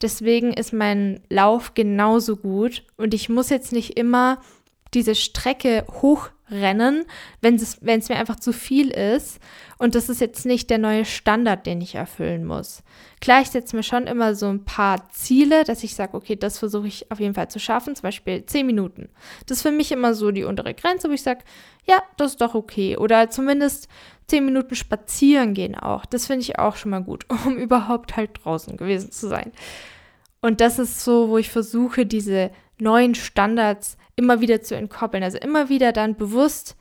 [0.00, 4.38] deswegen ist mein Lauf genauso gut und ich muss jetzt nicht immer
[4.94, 7.04] diese Strecke hochrennen,
[7.40, 9.40] wenn es, mir einfach zu viel ist.
[9.78, 12.82] Und das ist jetzt nicht der neue Standard, den ich erfüllen muss.
[13.20, 16.58] Klar, ich setze mir schon immer so ein paar Ziele, dass ich sage, okay, das
[16.58, 19.08] versuche ich auf jeden Fall zu schaffen, zum Beispiel 10 Minuten.
[19.46, 21.40] Das ist für mich immer so die untere Grenze, wo ich sage,
[21.86, 22.96] ja, das ist doch okay.
[22.96, 23.88] Oder zumindest
[24.28, 26.06] 10 Minuten spazieren gehen auch.
[26.06, 29.52] Das finde ich auch schon mal gut, um überhaupt halt draußen gewesen zu sein.
[30.40, 35.22] Und das ist so, wo ich versuche, diese neuen Standards immer wieder zu entkoppeln.
[35.22, 36.76] Also immer wieder dann bewusst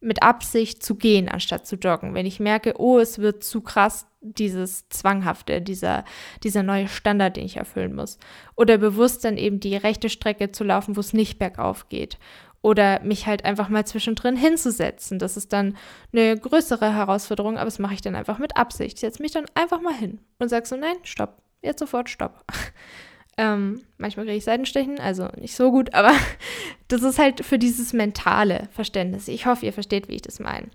[0.00, 2.14] mit Absicht zu gehen, anstatt zu joggen.
[2.14, 6.04] Wenn ich merke, oh, es wird zu krass, dieses Zwanghafte, dieser,
[6.42, 8.18] dieser neue Standard, den ich erfüllen muss.
[8.56, 12.18] Oder bewusst dann eben die rechte Strecke zu laufen, wo es nicht bergauf geht.
[12.62, 15.18] Oder mich halt einfach mal zwischendrin hinzusetzen.
[15.18, 15.76] Das ist dann
[16.12, 18.94] eine größere Herausforderung, aber das mache ich dann einfach mit Absicht.
[18.94, 22.44] Ich setze mich dann einfach mal hin und sage so, nein, stopp, jetzt sofort stopp.
[23.40, 26.12] Ähm, manchmal kriege ich Seitenstechen, also nicht so gut, aber
[26.88, 29.28] das ist halt für dieses mentale Verständnis.
[29.28, 30.66] Ich hoffe, ihr versteht, wie ich das meine.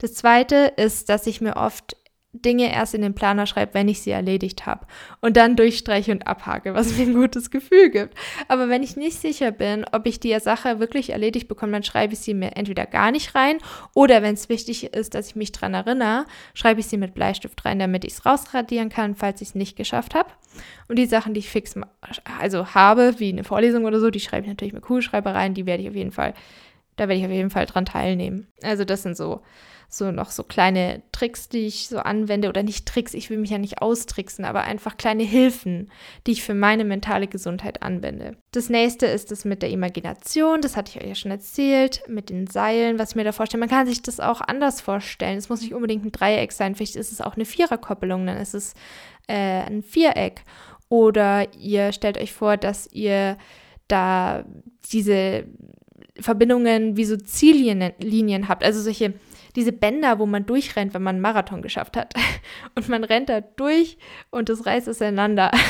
[0.00, 1.96] Das zweite ist, dass ich mir oft
[2.32, 4.86] Dinge erst in den Planer schreibe, wenn ich sie erledigt habe.
[5.20, 8.14] Und dann durchstreiche und abhake, was mir ein gutes Gefühl gibt.
[8.46, 12.12] Aber wenn ich nicht sicher bin, ob ich die Sache wirklich erledigt bekomme, dann schreibe
[12.12, 13.58] ich sie mir entweder gar nicht rein
[13.94, 17.64] oder wenn es wichtig ist, dass ich mich daran erinnere, schreibe ich sie mit Bleistift
[17.64, 20.30] rein, damit ich es rausradieren kann, falls ich es nicht geschafft habe.
[20.88, 21.74] Und die Sachen, die ich fix
[22.40, 25.66] also habe, wie eine Vorlesung oder so, die schreibe ich natürlich mit Kugelschreiber rein, die
[25.66, 26.34] werde ich auf jeden Fall,
[26.94, 28.46] da werde ich auf jeden Fall dran teilnehmen.
[28.62, 29.40] Also das sind so
[29.92, 33.50] so noch so kleine Tricks, die ich so anwende oder nicht Tricks, ich will mich
[33.50, 35.90] ja nicht austricksen, aber einfach kleine Hilfen,
[36.26, 38.36] die ich für meine mentale Gesundheit anwende.
[38.52, 42.30] Das nächste ist das mit der Imagination, das hatte ich euch ja schon erzählt, mit
[42.30, 43.58] den Seilen, was ich mir da vorstelle.
[43.60, 45.38] Man kann sich das auch anders vorstellen.
[45.38, 48.54] Es muss nicht unbedingt ein Dreieck sein, vielleicht ist es auch eine Viererkoppelung, dann ist
[48.54, 48.74] es
[49.26, 50.44] äh, ein Viereck.
[50.88, 53.36] Oder ihr stellt euch vor, dass ihr
[53.88, 54.44] da
[54.92, 55.44] diese
[56.20, 59.14] Verbindungen wie so Ziellinien habt, also solche
[59.56, 62.14] diese Bänder, wo man durchrennt, wenn man einen Marathon geschafft hat.
[62.74, 63.98] Und man rennt da durch
[64.30, 65.50] und das reißt auseinander.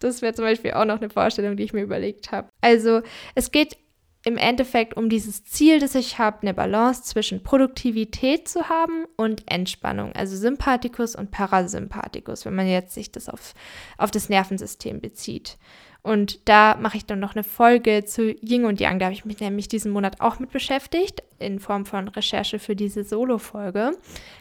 [0.00, 2.50] Das wäre zum Beispiel auch noch eine Vorstellung, die ich mir überlegt habe.
[2.60, 3.00] Also
[3.34, 3.78] es geht
[4.24, 9.50] im Endeffekt um dieses Ziel, das ich habe, eine Balance zwischen Produktivität zu haben und
[9.50, 13.54] Entspannung, also Sympathikus und Parasympathikus, wenn man jetzt sich das auf,
[13.96, 15.58] auf das Nervensystem bezieht.
[16.02, 18.98] Und da mache ich dann noch eine Folge zu Yin und Yang.
[18.98, 22.74] Da habe ich mich nämlich diesen Monat auch mit beschäftigt, in Form von Recherche für
[22.74, 23.92] diese Solo-Folge.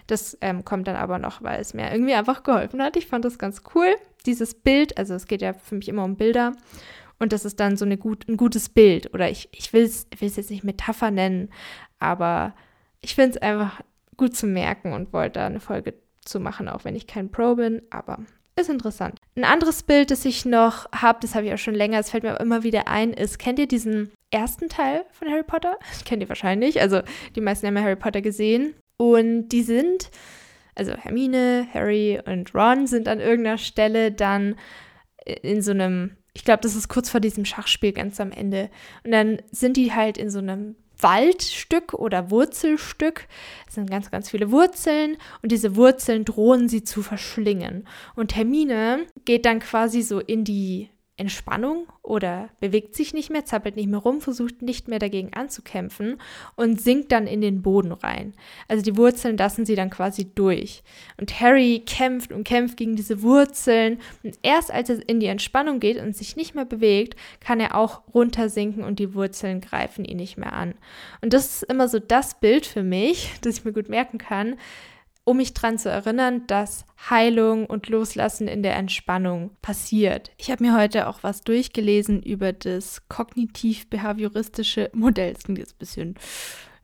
[0.08, 2.98] Das ähm, kommt dann aber noch, weil es mir irgendwie einfach geholfen hat.
[2.98, 3.96] Ich fand das ganz cool.
[4.26, 6.54] Dieses Bild, also es geht ja für mich immer um Bilder.
[7.20, 9.14] Und das ist dann so eine gut, ein gutes Bild.
[9.14, 11.50] Oder ich, ich will es jetzt nicht Metapher nennen,
[12.00, 12.54] aber
[13.02, 13.82] ich finde es einfach
[14.18, 15.94] gut zu merken und wollte da eine Folge
[16.26, 17.82] zu machen, auch wenn ich kein Pro bin.
[17.90, 18.20] Aber
[18.56, 19.20] ist interessant.
[19.36, 22.24] Ein anderes Bild, das ich noch habe, das habe ich auch schon länger, es fällt
[22.24, 25.78] mir immer wieder ein, ist, kennt ihr diesen ersten Teil von Harry Potter?
[26.06, 26.82] kennt ihr wahrscheinlich.
[26.82, 27.02] Also
[27.36, 28.76] die meisten haben ja Harry Potter gesehen.
[28.98, 30.12] Und die sind,
[30.76, 34.56] also Hermine, Harry und Ron sind an irgendeiner Stelle dann
[35.26, 38.70] in so einem, ich glaube, das ist kurz vor diesem Schachspiel ganz am Ende.
[39.04, 43.28] Und dann sind die halt in so einem Waldstück oder Wurzelstück.
[43.68, 47.88] Es sind ganz, ganz viele Wurzeln und diese Wurzeln drohen sie zu verschlingen.
[48.16, 53.76] Und Hermine geht dann quasi so in die Entspannung oder bewegt sich nicht mehr, zappelt
[53.76, 56.20] nicht mehr rum, versucht nicht mehr dagegen anzukämpfen
[56.56, 58.34] und sinkt dann in den Boden rein.
[58.68, 60.82] Also die Wurzeln lassen sie dann quasi durch.
[61.20, 64.00] Und Harry kämpft und kämpft gegen diese Wurzeln.
[64.24, 67.76] Und erst als er in die Entspannung geht und sich nicht mehr bewegt, kann er
[67.76, 70.74] auch runtersinken und die Wurzeln greifen ihn nicht mehr an.
[71.22, 74.56] Und das ist immer so das Bild für mich, das ich mir gut merken kann,
[75.26, 80.32] um mich daran zu erinnern, dass Heilung und Loslassen in der Entspannung passiert.
[80.38, 85.34] Ich habe mir heute auch was durchgelesen über das kognitiv-behavioristische Modell.
[85.34, 86.16] Das klingt jetzt ein bisschen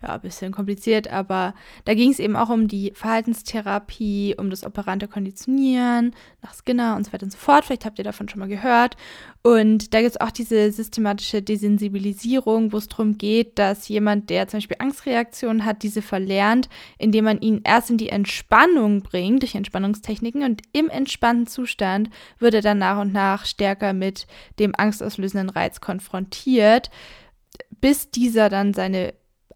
[0.01, 4.63] ja, ein bisschen kompliziert, aber da ging es eben auch um die Verhaltenstherapie, um das
[4.63, 7.65] operante Konditionieren nach Skinner und so weiter und so fort.
[7.65, 8.95] Vielleicht habt ihr davon schon mal gehört.
[9.41, 14.47] Und da gibt es auch diese systematische Desensibilisierung, wo es darum geht, dass jemand, der
[14.47, 19.55] zum Beispiel Angstreaktionen hat, diese verlernt, indem man ihn erst in die Entspannung bringt, durch
[19.55, 20.43] Entspannungstechniken.
[20.43, 24.27] Und im entspannten Zustand wird er dann nach und nach stärker mit
[24.59, 26.89] dem angstauslösenden Reiz konfrontiert
[27.81, 29.13] bis dieser dann seine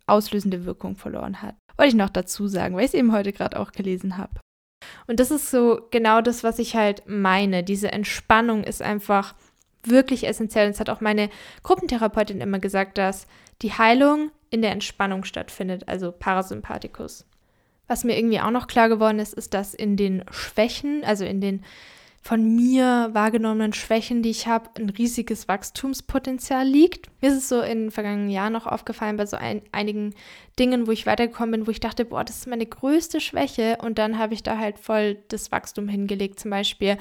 [0.08, 1.56] auslösende Wirkung verloren hat.
[1.78, 4.40] Wollte ich noch dazu sagen, weil ich es eben heute gerade auch gelesen habe.
[5.08, 7.64] Und das ist so genau das, was ich halt meine.
[7.64, 9.34] Diese Entspannung ist einfach
[9.84, 10.68] wirklich essentiell.
[10.68, 11.30] Und es hat auch meine
[11.64, 13.28] Gruppentherapeutin immer gesagt, dass
[13.62, 17.26] die Heilung in der Entspannung stattfindet, also Parasympathikus.
[17.88, 21.42] Was mir irgendwie auch noch klar geworden ist, ist, dass in den Schwächen, also in
[21.42, 21.64] den
[22.24, 27.10] von mir wahrgenommenen Schwächen, die ich habe, ein riesiges Wachstumspotenzial liegt.
[27.22, 30.16] Mir ist es so in den vergangenen Jahren noch aufgefallen bei so ein, einigen
[30.58, 33.98] Dingen, wo ich weitergekommen bin, wo ich dachte, boah, das ist meine größte Schwäche und
[33.98, 36.40] dann habe ich da halt voll das Wachstum hingelegt.
[36.40, 36.98] Zum Beispiel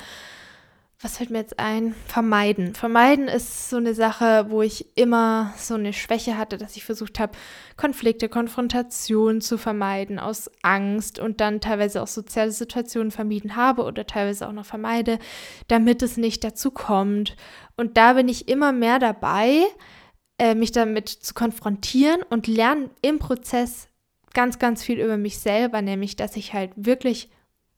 [1.02, 1.96] was fällt mir jetzt ein?
[2.06, 2.76] Vermeiden.
[2.76, 7.18] Vermeiden ist so eine Sache, wo ich immer so eine Schwäche hatte, dass ich versucht
[7.18, 7.32] habe,
[7.76, 14.06] Konflikte, Konfrontationen zu vermeiden aus Angst und dann teilweise auch soziale Situationen vermieden habe oder
[14.06, 15.18] teilweise auch noch vermeide,
[15.66, 17.36] damit es nicht dazu kommt.
[17.76, 19.64] Und da bin ich immer mehr dabei,
[20.38, 23.88] äh, mich damit zu konfrontieren und lerne im Prozess
[24.34, 27.28] ganz, ganz viel über mich selber, nämlich dass ich halt wirklich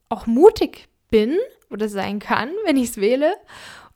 [0.09, 1.37] auch mutig bin
[1.69, 3.33] oder sein kann, wenn ich es wähle,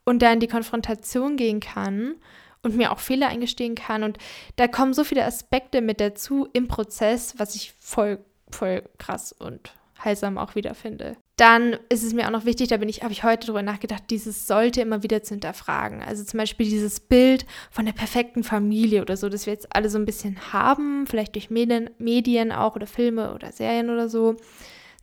[0.06, 2.16] und da in die Konfrontation gehen kann
[2.64, 4.04] und mir auch Fehler eingestehen kann.
[4.04, 4.18] Und
[4.56, 8.20] da kommen so viele Aspekte mit dazu im Prozess, was ich voll,
[8.50, 11.18] voll krass und heilsam auch wieder finde.
[11.36, 14.04] Dann ist es mir auch noch wichtig, da bin ich, habe ich heute darüber nachgedacht,
[14.10, 16.02] dieses sollte immer wieder zu hinterfragen.
[16.02, 19.90] Also zum Beispiel dieses Bild von der perfekten Familie oder so, das wir jetzt alle
[19.90, 24.36] so ein bisschen haben, vielleicht durch Medien, Medien auch oder Filme oder Serien oder so,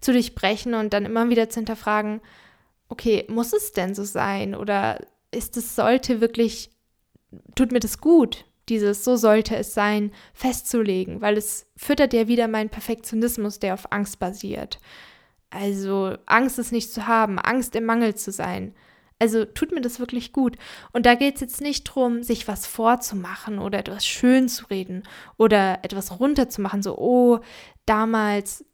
[0.00, 2.20] zu durchbrechen und dann immer wieder zu hinterfragen,
[2.88, 4.54] okay, muss es denn so sein?
[4.54, 4.98] Oder
[5.30, 6.70] ist es, sollte wirklich,
[7.54, 12.48] tut mir das gut, dieses so sollte es sein, festzulegen, weil es füttert ja wieder
[12.48, 14.80] meinen Perfektionismus, der auf Angst basiert.
[15.50, 18.74] Also Angst ist nicht zu haben, Angst im Mangel zu sein.
[19.18, 20.56] Also tut mir das wirklich gut.
[20.92, 25.04] Und da geht es jetzt nicht darum, sich was vorzumachen oder etwas schön zu reden
[25.38, 27.38] oder etwas runterzumachen, so, oh,
[27.86, 28.64] damals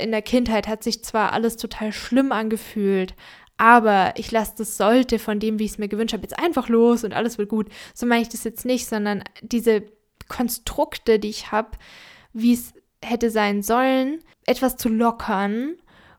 [0.00, 3.14] in der Kindheit hat sich zwar alles total schlimm angefühlt,
[3.58, 6.68] aber ich lasse das sollte von dem, wie ich es mir gewünscht habe, jetzt einfach
[6.68, 7.68] los und alles wird gut.
[7.94, 9.82] So meine ich das jetzt nicht, sondern diese
[10.28, 11.70] Konstrukte, die ich habe,
[12.32, 15.76] wie es hätte sein sollen, etwas zu lockern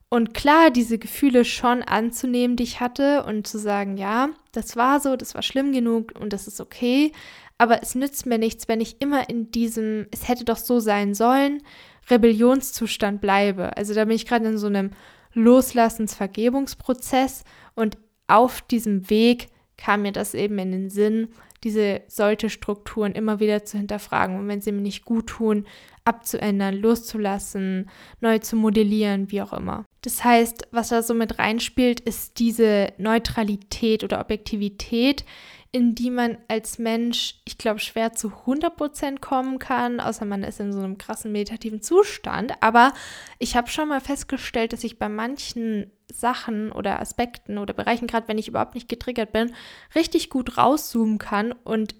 [0.09, 4.99] und klar diese Gefühle schon anzunehmen, die ich hatte und zu sagen, ja, das war
[4.99, 7.11] so, das war schlimm genug und das ist okay,
[7.57, 11.13] aber es nützt mir nichts, wenn ich immer in diesem, es hätte doch so sein
[11.13, 11.61] sollen,
[12.09, 13.75] Rebellionszustand bleibe.
[13.75, 14.91] Also da bin ich gerade in so einem
[15.33, 17.43] Loslassens-Vergebungsprozess
[17.75, 21.27] und auf diesem Weg kam mir das eben in den Sinn,
[21.63, 25.65] diese solche Strukturen immer wieder zu hinterfragen und wenn sie mir nicht gut tun,
[26.07, 27.89] abzuändern, loszulassen,
[28.21, 29.85] neu zu modellieren, wie auch immer.
[30.01, 35.25] Das heißt, was da so mit reinspielt, ist diese Neutralität oder Objektivität,
[35.71, 40.61] in die man als Mensch, ich glaube, schwer zu 100% kommen kann, außer man ist
[40.61, 42.53] in so einem krassen meditativen Zustand.
[42.61, 42.93] Aber
[43.37, 48.29] ich habe schon mal festgestellt, dass ich bei manchen Sachen oder Aspekten oder Bereichen, gerade
[48.29, 49.53] wenn ich überhaupt nicht getriggert bin,
[49.93, 51.95] richtig gut rauszoomen kann und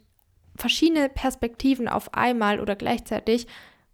[0.56, 3.48] verschiedene Perspektiven auf einmal oder gleichzeitig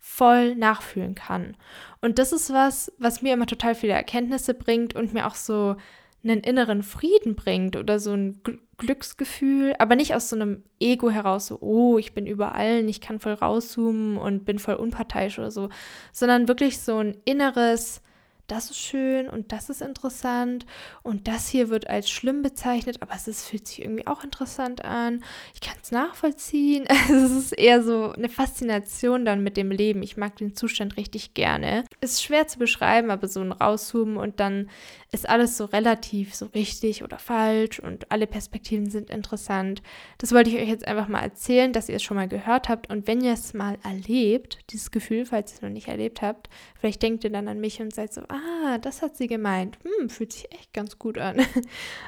[0.06, 1.56] voll nachfühlen kann.
[2.02, 5.78] Und das ist was, was mir immer total viele Erkenntnisse bringt und mir auch so
[6.26, 8.42] einen inneren Frieden bringt oder so ein
[8.78, 13.22] Glücksgefühl, aber nicht aus so einem Ego heraus, so, oh, ich bin überall, ich kann
[13.22, 15.70] voll rauszoomen und bin voll unparteiisch oder so,
[16.12, 18.02] sondern wirklich so ein inneres,
[18.48, 20.66] das ist schön und das ist interessant
[21.02, 24.84] und das hier wird als schlimm bezeichnet, aber es ist, fühlt sich irgendwie auch interessant
[24.84, 25.24] an.
[25.54, 26.86] Ich kann es nachvollziehen.
[27.10, 30.04] es ist eher so eine Faszination dann mit dem Leben.
[30.04, 31.86] Ich mag den Zustand richtig gerne.
[32.02, 34.70] Ist schwer zu beschreiben, aber so ein Rauszoomen und dann
[35.14, 39.84] ist alles so relativ, so richtig oder falsch und alle Perspektiven sind interessant.
[40.18, 42.90] Das wollte ich euch jetzt einfach mal erzählen, dass ihr es schon mal gehört habt.
[42.90, 46.50] Und wenn ihr es mal erlebt, dieses Gefühl, falls ihr es noch nicht erlebt habt,
[46.80, 49.78] vielleicht denkt ihr dann an mich und seid so, ah, das hat sie gemeint.
[49.84, 51.38] Hm, fühlt sich echt ganz gut an.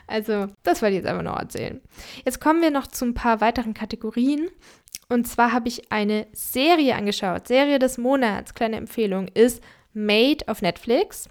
[0.07, 1.81] Also, das wollte ich jetzt einfach noch erzählen.
[2.25, 4.49] Jetzt kommen wir noch zu ein paar weiteren Kategorien.
[5.09, 7.47] Und zwar habe ich eine Serie angeschaut.
[7.47, 9.61] Serie des Monats, kleine Empfehlung, ist
[9.93, 11.27] Made auf Netflix.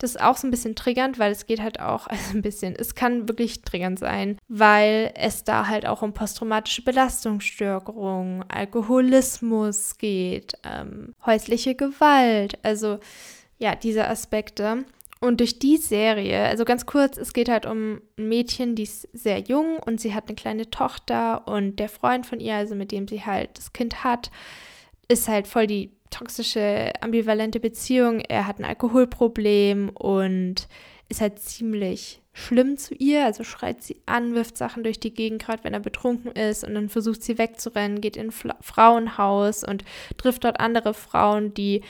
[0.00, 2.74] Das ist auch so ein bisschen triggernd, weil es geht halt auch, also ein bisschen,
[2.74, 10.54] es kann wirklich triggernd sein, weil es da halt auch um posttraumatische Belastungsstörungen, Alkoholismus geht,
[10.64, 12.98] ähm, häusliche Gewalt, also
[13.58, 14.84] ja, diese Aspekte.
[15.22, 19.06] Und durch die Serie, also ganz kurz, es geht halt um ein Mädchen, die ist
[19.12, 22.90] sehr jung und sie hat eine kleine Tochter und der Freund von ihr, also mit
[22.90, 24.30] dem sie halt das Kind hat,
[25.08, 28.20] ist halt voll die toxische, ambivalente Beziehung.
[28.20, 30.68] Er hat ein Alkoholproblem und
[31.08, 35.42] ist halt ziemlich schlimm zu ihr, also schreit sie an, wirft Sachen durch die Gegend,
[35.42, 39.84] gerade wenn er betrunken ist und dann versucht sie wegzurennen, geht in ein Frauenhaus und
[40.16, 41.82] trifft dort andere Frauen, die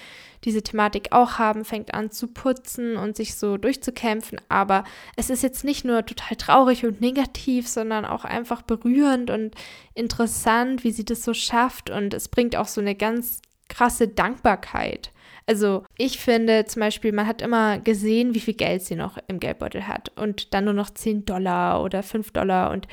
[0.44, 4.84] diese Thematik auch haben, fängt an zu putzen und sich so durchzukämpfen, aber
[5.16, 9.54] es ist jetzt nicht nur total traurig und negativ, sondern auch einfach berührend und
[9.94, 11.90] interessant, wie sie das so schafft.
[11.90, 15.10] Und es bringt auch so eine ganz krasse Dankbarkeit.
[15.46, 19.40] Also ich finde zum Beispiel, man hat immer gesehen, wie viel Geld sie noch im
[19.40, 22.70] Geldbeutel hat und dann nur noch 10 Dollar oder 5 Dollar.
[22.70, 22.86] Und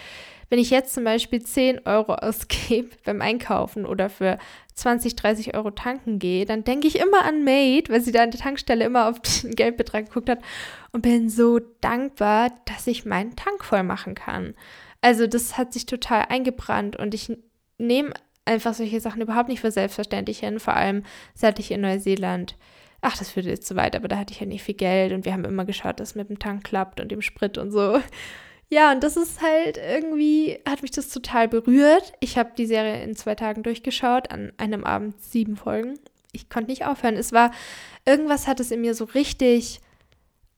[0.50, 4.40] wenn ich jetzt zum Beispiel 10 Euro ausgebe beim Einkaufen oder für
[4.76, 8.32] 20, 30 Euro tanken gehe, dann denke ich immer an Made, weil sie da an
[8.32, 10.40] der Tankstelle immer auf den Geldbetrag geguckt hat
[10.92, 14.56] und bin so dankbar, dass ich meinen Tank voll machen kann.
[15.02, 17.32] Also das hat sich total eingebrannt und ich
[17.78, 18.14] nehme
[18.48, 21.04] einfach solche Sachen überhaupt nicht für selbstverständlich hin, vor allem
[21.36, 22.56] seit ich in Neuseeland,
[23.02, 25.26] ach, das führt jetzt zu weit, aber da hatte ich ja nicht viel Geld und
[25.26, 28.02] wir haben immer geschaut, dass es mit dem Tank klappt und dem Sprit und so.
[28.70, 32.14] Ja, und das ist halt irgendwie, hat mich das total berührt.
[32.20, 35.98] Ich habe die Serie in zwei Tagen durchgeschaut, an einem Abend sieben Folgen.
[36.34, 37.16] Ich konnte nicht aufhören.
[37.16, 37.52] Es war,
[38.06, 39.80] irgendwas hat es in mir so richtig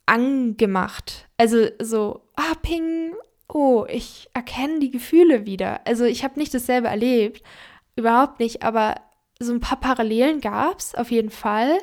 [0.08, 1.28] angemacht.
[1.38, 3.14] Also so, ah, ping,
[3.48, 5.86] oh, ich erkenne die Gefühle wieder.
[5.86, 7.44] Also ich habe nicht dasselbe erlebt,
[8.00, 8.96] überhaupt nicht, aber
[9.40, 11.78] so ein paar Parallelen gab es auf jeden Fall.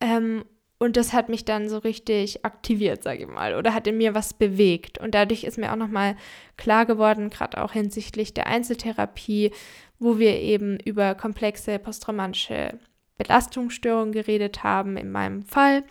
[0.00, 0.44] Ähm,
[0.78, 4.14] und das hat mich dann so richtig aktiviert, sage ich mal, oder hat in mir
[4.14, 4.98] was bewegt.
[4.98, 6.16] Und dadurch ist mir auch nochmal
[6.56, 9.50] klar geworden, gerade auch hinsichtlich der Einzeltherapie,
[9.98, 12.78] wo wir eben über komplexe posttraumatische
[13.16, 15.82] Belastungsstörungen geredet haben, in meinem Fall,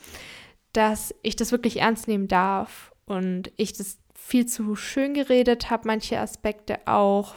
[0.71, 5.87] dass ich das wirklich ernst nehmen darf und ich das viel zu schön geredet habe,
[5.87, 7.35] manche Aspekte auch,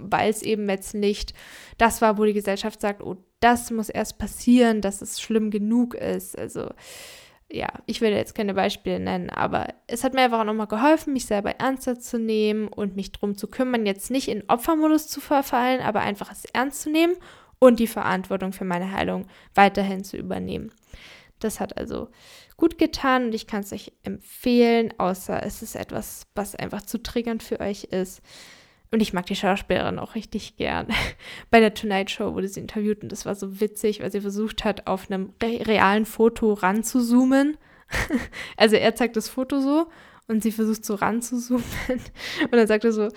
[0.00, 1.34] weil es eben jetzt nicht
[1.78, 5.94] das war, wo die Gesellschaft sagt, oh, das muss erst passieren, dass es schlimm genug
[5.94, 6.38] ist.
[6.38, 6.70] Also
[7.52, 11.12] ja, ich will jetzt keine Beispiele nennen, aber es hat mir einfach auch nochmal geholfen,
[11.12, 15.20] mich selber ernster zu nehmen und mich darum zu kümmern, jetzt nicht in Opfermodus zu
[15.20, 17.16] verfallen, aber einfach es ernst zu nehmen
[17.58, 20.72] und die Verantwortung für meine Heilung weiterhin zu übernehmen.
[21.40, 22.08] Das hat also
[22.56, 27.02] gut getan und ich kann es euch empfehlen, außer es ist etwas, was einfach zu
[27.02, 28.20] triggernd für euch ist.
[28.92, 30.88] Und ich mag die Schauspielerin auch richtig gern.
[31.50, 34.64] Bei der Tonight Show wurde sie interviewt und das war so witzig, weil sie versucht
[34.64, 37.56] hat, auf einem re realen Foto ranzuzoomen.
[38.56, 39.86] also er zeigt das Foto so
[40.26, 41.64] und sie versucht so ranzuzoomen.
[42.44, 43.08] Und dann sagt er so,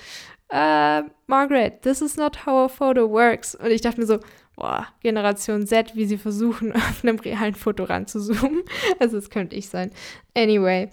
[0.51, 3.53] uh, Margaret, this is not how a photo works.
[3.53, 4.19] Und ich dachte mir so,
[4.55, 8.63] boah, Generation Z, wie sie versuchen, auf einem realen Foto ranzuzoomen.
[8.99, 9.91] Also das könnte ich sein.
[10.35, 10.89] Anyway.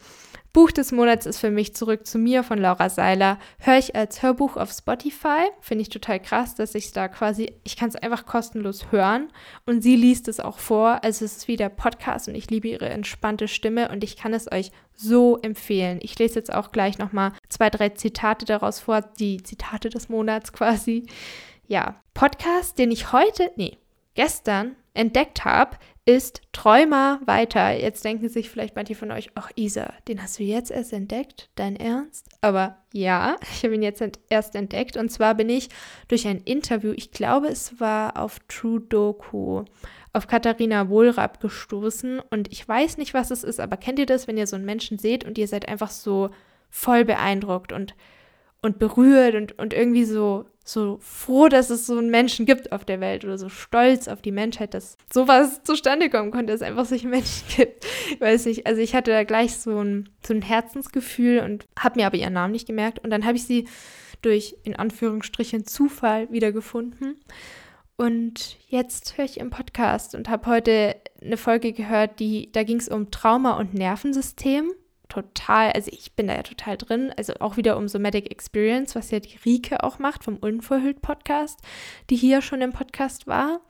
[0.53, 3.39] Buch des Monats ist für mich Zurück zu mir von Laura Seiler.
[3.61, 5.47] Höre ich als Hörbuch auf Spotify.
[5.61, 9.29] Finde ich total krass, dass ich es da quasi, ich kann es einfach kostenlos hören
[9.65, 11.05] und sie liest es auch vor.
[11.05, 14.35] Also es ist wie der Podcast und ich liebe ihre entspannte Stimme und ich kann
[14.35, 16.01] es euch so empfehlen.
[16.03, 20.53] Ich lese jetzt auch gleich nochmal zwei, drei Zitate daraus vor, die Zitate des Monats
[20.53, 21.07] quasi.
[21.69, 23.79] Ja, Podcast, den ich heute, nee,
[24.15, 25.77] gestern entdeckt habe,
[26.17, 27.71] ist Träumer weiter.
[27.71, 31.51] Jetzt denken sich vielleicht manche von euch, ach Isa, den hast du jetzt erst entdeckt?
[31.55, 32.29] Dein Ernst?
[32.41, 34.97] Aber ja, ich habe ihn jetzt ent erst entdeckt.
[34.97, 35.69] Und zwar bin ich
[36.09, 39.65] durch ein Interview, ich glaube es war auf True Doku,
[40.13, 42.21] auf Katharina Wohlrab gestoßen.
[42.31, 44.65] Und ich weiß nicht, was es ist, aber kennt ihr das, wenn ihr so einen
[44.65, 46.31] Menschen seht und ihr seid einfach so
[46.71, 47.95] voll beeindruckt und,
[48.63, 52.85] und berührt und, und irgendwie so so froh, dass es so einen Menschen gibt auf
[52.85, 56.67] der Welt oder so stolz auf die Menschheit, dass sowas zustande kommen konnte, dass es
[56.67, 57.85] einfach solche Menschen gibt.
[58.11, 62.01] Ich weiß nicht, also ich hatte da gleich so ein, so ein Herzensgefühl und habe
[62.01, 62.99] mir aber ihren Namen nicht gemerkt.
[63.01, 63.69] Und dann habe ich sie
[64.23, 67.17] durch, in Anführungsstrichen, Zufall wiedergefunden.
[67.97, 72.79] Und jetzt höre ich im Podcast und habe heute eine Folge gehört, die, da ging
[72.79, 74.73] es um Trauma und Nervensystem.
[75.11, 79.11] Total, also ich bin da ja total drin, also auch wieder um Somatic Experience, was
[79.11, 81.61] ja die Rike auch macht vom Unverhüllt Podcast,
[82.09, 83.61] die hier schon im Podcast war.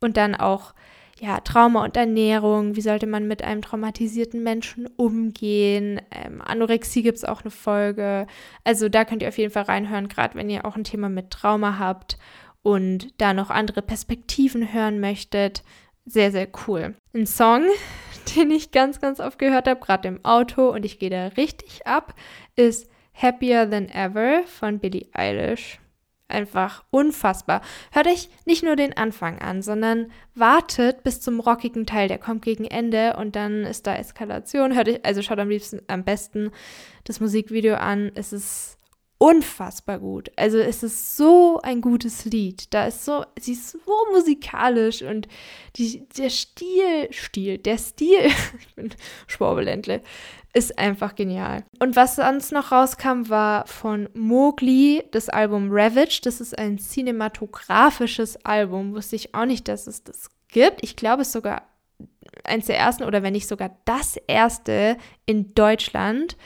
[0.00, 0.74] Und dann auch,
[1.20, 6.00] ja, Trauma und Ernährung, wie sollte man mit einem traumatisierten Menschen umgehen.
[6.10, 8.26] Ähm, Anorexie gibt es auch eine Folge.
[8.64, 11.30] Also da könnt ihr auf jeden Fall reinhören, gerade wenn ihr auch ein Thema mit
[11.30, 12.18] Trauma habt
[12.62, 15.62] und da noch andere Perspektiven hören möchtet.
[16.06, 16.94] Sehr, sehr cool.
[17.14, 17.64] Ein Song,
[18.36, 21.86] den ich ganz, ganz oft gehört habe, gerade im Auto und ich gehe da richtig
[21.86, 22.14] ab,
[22.56, 25.78] ist Happier Than Ever von Billie Eilish.
[26.28, 27.60] Einfach unfassbar.
[27.90, 32.06] Hört euch nicht nur den Anfang an, sondern wartet bis zum rockigen Teil.
[32.06, 34.76] Der kommt gegen Ende und dann ist da Eskalation.
[34.76, 36.52] Hört euch, also schaut am liebsten am besten
[37.02, 38.12] das Musikvideo an.
[38.14, 38.78] Es ist
[39.20, 40.32] unfassbar gut.
[40.36, 42.72] Also es ist so ein gutes Lied.
[42.72, 43.78] Da ist so, sie ist so
[44.12, 45.28] musikalisch und
[45.76, 48.94] die, der Stil, Stil, der Stil, ich bin
[49.26, 50.00] Schwabeländle,
[50.54, 51.64] ist einfach genial.
[51.80, 56.22] Und was sonst noch rauskam, war von Mowgli das Album Ravage.
[56.24, 58.94] Das ist ein cinematografisches Album.
[58.94, 60.82] Wusste ich auch nicht, dass es das gibt.
[60.82, 61.68] Ich glaube, es ist sogar
[62.44, 64.96] eins der ersten oder wenn nicht sogar das erste
[65.26, 66.38] in Deutschland.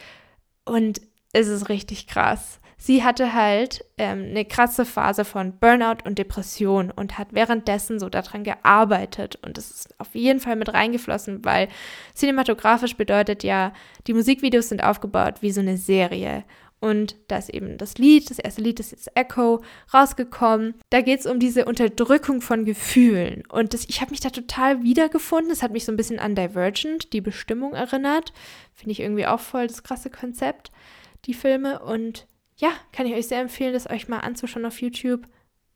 [0.64, 1.00] Und
[1.32, 6.90] es ist richtig krass sie hatte halt ähm, eine krasse Phase von Burnout und Depression
[6.90, 9.38] und hat währenddessen so daran gearbeitet.
[9.42, 11.68] Und das ist auf jeden Fall mit reingeflossen, weil
[12.14, 13.72] cinematografisch bedeutet ja,
[14.06, 16.44] die Musikvideos sind aufgebaut wie so eine Serie.
[16.78, 19.62] Und da ist eben das Lied, das erste Lied ist jetzt Echo,
[19.94, 20.74] rausgekommen.
[20.90, 23.44] Da geht es um diese Unterdrückung von Gefühlen.
[23.48, 25.48] Und das, ich habe mich da total wiedergefunden.
[25.48, 28.34] Das hat mich so ein bisschen an Divergent, die Bestimmung erinnert.
[28.74, 30.70] Finde ich irgendwie auch voll das krasse Konzept,
[31.24, 31.78] die Filme.
[31.78, 32.26] Und
[32.56, 35.26] ja, kann ich euch sehr empfehlen, das euch mal anzuschauen auf YouTube.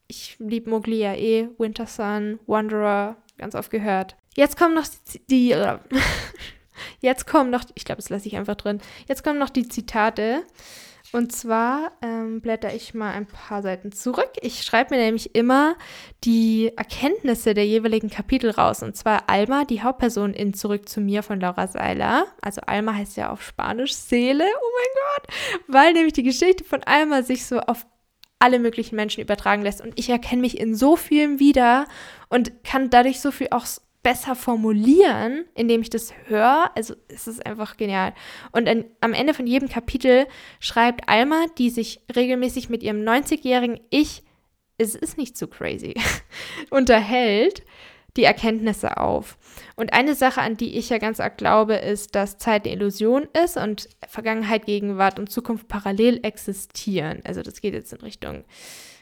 [0.07, 4.17] Ich liebe Mowgli ja eh, Winter Sun, Wanderer, ganz oft gehört.
[4.37, 4.87] Jetzt kommen noch
[5.29, 5.49] die,
[7.01, 8.81] jetzt kommen noch, ich glaube, das lasse ich einfach drin.
[9.07, 10.45] Jetzt kommen noch die Zitate.
[11.13, 14.31] Und zwar ähm, blätter ich mal ein paar Seiten zurück.
[14.43, 15.77] Ich schreibe mir nämlich immer
[16.25, 18.83] die Erkenntnisse der jeweiligen Kapitel raus.
[18.83, 22.27] Und zwar Alma, die Hauptperson in Zurück zu mir von Laura Seiler.
[22.43, 24.45] Also Alma heißt ja auf Spanisch Seele.
[24.45, 25.35] Oh mein Gott.
[25.67, 27.87] Weil nämlich die Geschichte von Alma sich so auf
[28.39, 29.81] alle möglichen Menschen übertragen lässt.
[29.81, 31.87] Und ich erkenne mich in so vielem wieder
[32.29, 33.67] und kann dadurch so viel auch
[34.03, 36.71] besser formulieren, indem ich das höre.
[36.77, 38.15] Also es ist einfach genial.
[38.53, 40.27] Und an, am Ende von jedem Kapitel
[40.61, 44.23] schreibt Alma, die sich regelmäßig mit ihrem 90-jährigen Ich,
[44.79, 45.95] es ist nicht so crazy,
[46.71, 47.65] unterhält,
[48.17, 49.37] die Erkenntnisse auf.
[49.77, 53.29] Und eine Sache, an die ich ja ganz arg glaube, ist, dass Zeit eine Illusion
[53.45, 57.21] ist und Vergangenheit, Gegenwart und Zukunft parallel existieren.
[57.25, 58.45] Also das geht jetzt in Richtung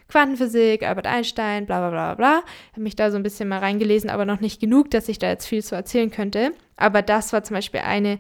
[0.09, 2.43] Quantenphysik, Albert Einstein, bla bla bla bla.
[2.73, 5.29] Habe mich da so ein bisschen mal reingelesen, aber noch nicht genug, dass ich da
[5.29, 6.53] jetzt viel zu erzählen könnte.
[6.77, 8.19] Aber das war zum Beispiel eine,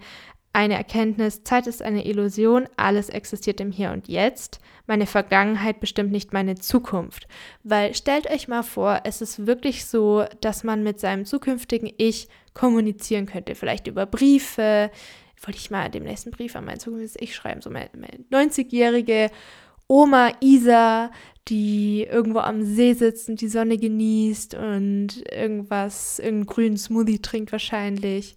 [0.52, 4.58] eine Erkenntnis, Zeit ist eine Illusion, alles existiert im Hier und Jetzt.
[4.86, 7.28] Meine Vergangenheit bestimmt nicht meine Zukunft.
[7.62, 12.28] Weil stellt euch mal vor, es ist wirklich so, dass man mit seinem zukünftigen Ich
[12.54, 13.54] kommunizieren könnte.
[13.54, 14.90] Vielleicht über Briefe.
[15.44, 19.30] Wollte ich mal demnächst einen Brief an mein zukünftiges Ich schreiben, so meine, meine 90-jährige
[19.88, 21.10] Oma Isa,
[21.48, 27.52] die irgendwo am See sitzt und die Sonne genießt und irgendwas, irgendeinen grünen Smoothie trinkt
[27.52, 28.36] wahrscheinlich.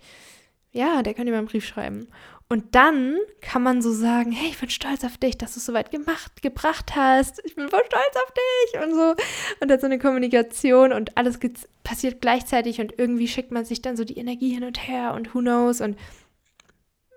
[0.72, 2.08] Ja, der könnte mir einen Brief schreiben.
[2.52, 5.68] Und dann kann man so sagen, hey, ich bin stolz auf dich, dass du es
[5.68, 7.42] so weit gemacht, gebracht hast.
[7.46, 9.16] Ich bin voll stolz auf dich und so.
[9.60, 11.38] Und dann so eine Kommunikation und alles
[11.84, 15.36] passiert gleichzeitig und irgendwie schickt man sich dann so die Energie hin und her und
[15.36, 15.96] who knows und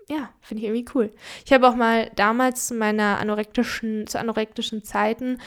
[0.09, 1.13] ja, finde ich irgendwie cool.
[1.45, 5.39] Ich habe auch mal damals zu meiner anorektischen, zu anorektischen Zeiten,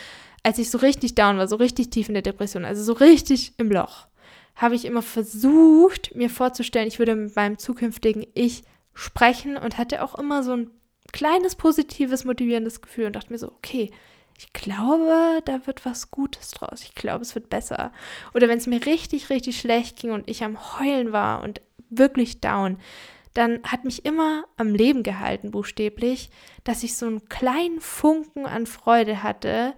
[0.43, 3.53] als ich so richtig down war, so richtig tief in der Depression, also so richtig
[3.57, 4.07] im Loch,
[4.55, 10.03] habe ich immer versucht, mir vorzustellen, ich würde mit meinem zukünftigen Ich sprechen und hatte
[10.03, 10.71] auch immer so ein
[11.11, 13.91] kleines positives, motivierendes Gefühl und dachte mir so, okay,
[14.37, 16.83] ich glaube, da wird was Gutes draus.
[16.83, 17.93] Ich glaube, es wird besser.
[18.33, 22.41] Oder wenn es mir richtig, richtig schlecht ging und ich am Heulen war und wirklich
[22.41, 22.77] down,
[23.35, 26.29] dann hat mich immer am Leben gehalten, buchstäblich,
[26.63, 29.75] dass ich so einen kleinen Funken an Freude hatte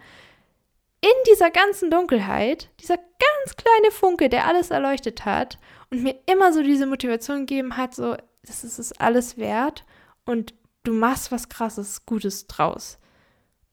[1.01, 5.57] in dieser ganzen Dunkelheit, dieser ganz kleine Funke, der alles erleuchtet hat
[5.89, 9.85] und mir immer so diese Motivation gegeben hat, so, das ist es alles wert
[10.25, 10.53] und
[10.83, 12.99] du machst was krasses, Gutes draus.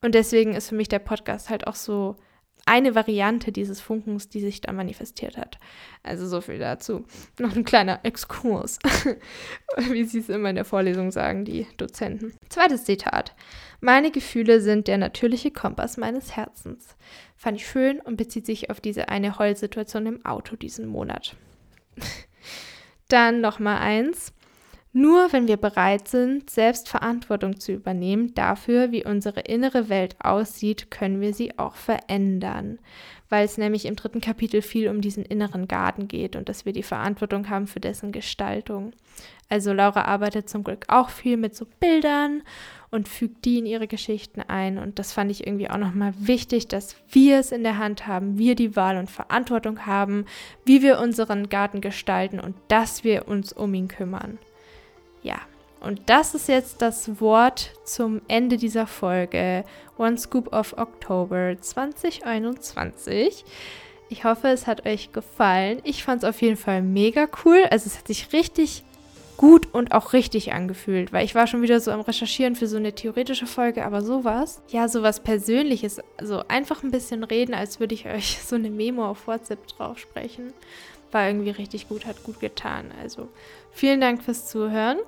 [0.01, 2.17] Und deswegen ist für mich der Podcast halt auch so
[2.65, 5.59] eine Variante dieses Funkens, die sich da manifestiert hat.
[6.01, 7.05] Also so viel dazu.
[7.39, 8.79] Noch ein kleiner Exkurs,
[9.91, 12.33] wie sie es immer in der Vorlesung sagen, die Dozenten.
[12.49, 13.35] Zweites Zitat.
[13.81, 16.95] Meine Gefühle sind der natürliche Kompass meines Herzens.
[17.35, 21.35] Fand ich schön und bezieht sich auf diese eine Heulsituation im Auto diesen Monat.
[23.07, 24.33] Dann noch mal eins.
[24.97, 30.89] Nur wenn wir bereit sind, selbst Verantwortung zu übernehmen dafür, wie unsere innere Welt aussieht,
[30.89, 32.79] können wir sie auch verändern.
[33.27, 36.71] Weil es nämlich im dritten Kapitel viel um diesen inneren Garten geht und dass wir
[36.71, 38.93] die Verantwortung haben für dessen Gestaltung.
[39.49, 42.41] Also Laura arbeitet zum Glück auch viel mit so Bildern
[42.89, 44.77] und fügt die in ihre Geschichten ein.
[44.77, 48.37] Und das fand ich irgendwie auch nochmal wichtig, dass wir es in der Hand haben,
[48.37, 50.23] wir die Wahl und Verantwortung haben,
[50.63, 54.39] wie wir unseren Garten gestalten und dass wir uns um ihn kümmern.
[55.25, 55.41] Ja,
[55.81, 59.65] und das ist jetzt das Wort zum Ende dieser Folge.
[59.97, 63.43] One Scoop of October 2021.
[64.09, 65.79] Ich hoffe, es hat euch gefallen.
[65.83, 67.63] Ich fand es auf jeden Fall mega cool.
[67.71, 68.83] Also es hat sich richtig
[69.35, 72.77] gut und auch richtig angefühlt, weil ich war schon wieder so am Recherchieren für so
[72.77, 77.95] eine theoretische Folge, aber sowas, ja, sowas Persönliches, also einfach ein bisschen reden, als würde
[77.95, 80.53] ich euch so eine Memo auf WhatsApp drauf sprechen,
[81.11, 82.91] war irgendwie richtig gut, hat gut getan.
[83.01, 83.27] Also
[83.71, 84.99] vielen Dank fürs Zuhören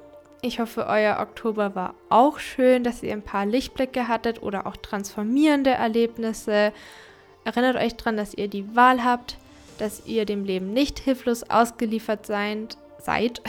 [0.41, 4.77] ich hoffe, euer Oktober war auch schön, dass ihr ein paar Lichtblicke hattet oder auch
[4.77, 6.73] transformierende Erlebnisse.
[7.43, 9.37] Erinnert euch daran, dass ihr die Wahl habt,
[9.79, 12.77] dass ihr dem Leben nicht hilflos ausgeliefert seid.
[12.99, 13.41] seid.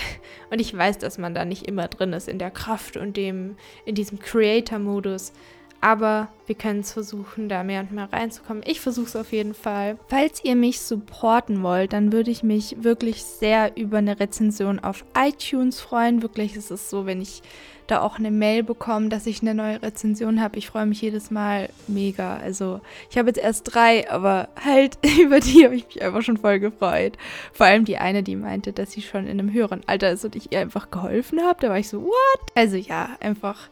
[0.51, 3.57] Und ich weiß, dass man da nicht immer drin ist in der Kraft und dem,
[3.84, 5.32] in diesem Creator-Modus.
[5.81, 8.64] Aber wir können es versuchen, da mehr und mehr reinzukommen.
[8.66, 9.97] Ich versuche es auf jeden Fall.
[10.09, 15.05] Falls ihr mich supporten wollt, dann würde ich mich wirklich sehr über eine Rezension auf
[15.16, 16.22] iTunes freuen.
[16.22, 17.43] Wirklich ist es so, wenn ich
[17.87, 20.59] da auch eine Mail bekomme, dass ich eine neue Rezension habe.
[20.59, 22.37] Ich freue mich jedes Mal mega.
[22.37, 26.37] Also ich habe jetzt erst drei, aber halt über die habe ich mich einfach schon
[26.37, 27.16] voll gefreut.
[27.53, 30.37] Vor allem die eine, die meinte, dass sie schon in einem höheren Alter ist und
[30.37, 31.61] ich ihr einfach geholfen habe.
[31.61, 32.41] Da war ich so, what?
[32.55, 33.68] Also ja, einfach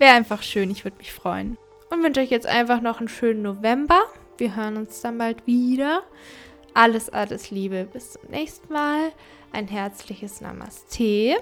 [0.00, 1.58] Wäre einfach schön, ich würde mich freuen.
[1.90, 4.00] Und wünsche euch jetzt einfach noch einen schönen November.
[4.38, 6.02] Wir hören uns dann bald wieder.
[6.72, 7.86] Alles, alles Liebe.
[7.92, 9.12] Bis zum nächsten Mal.
[9.52, 11.36] Ein herzliches Namaste.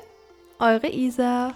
[0.59, 1.55] Eure Isa.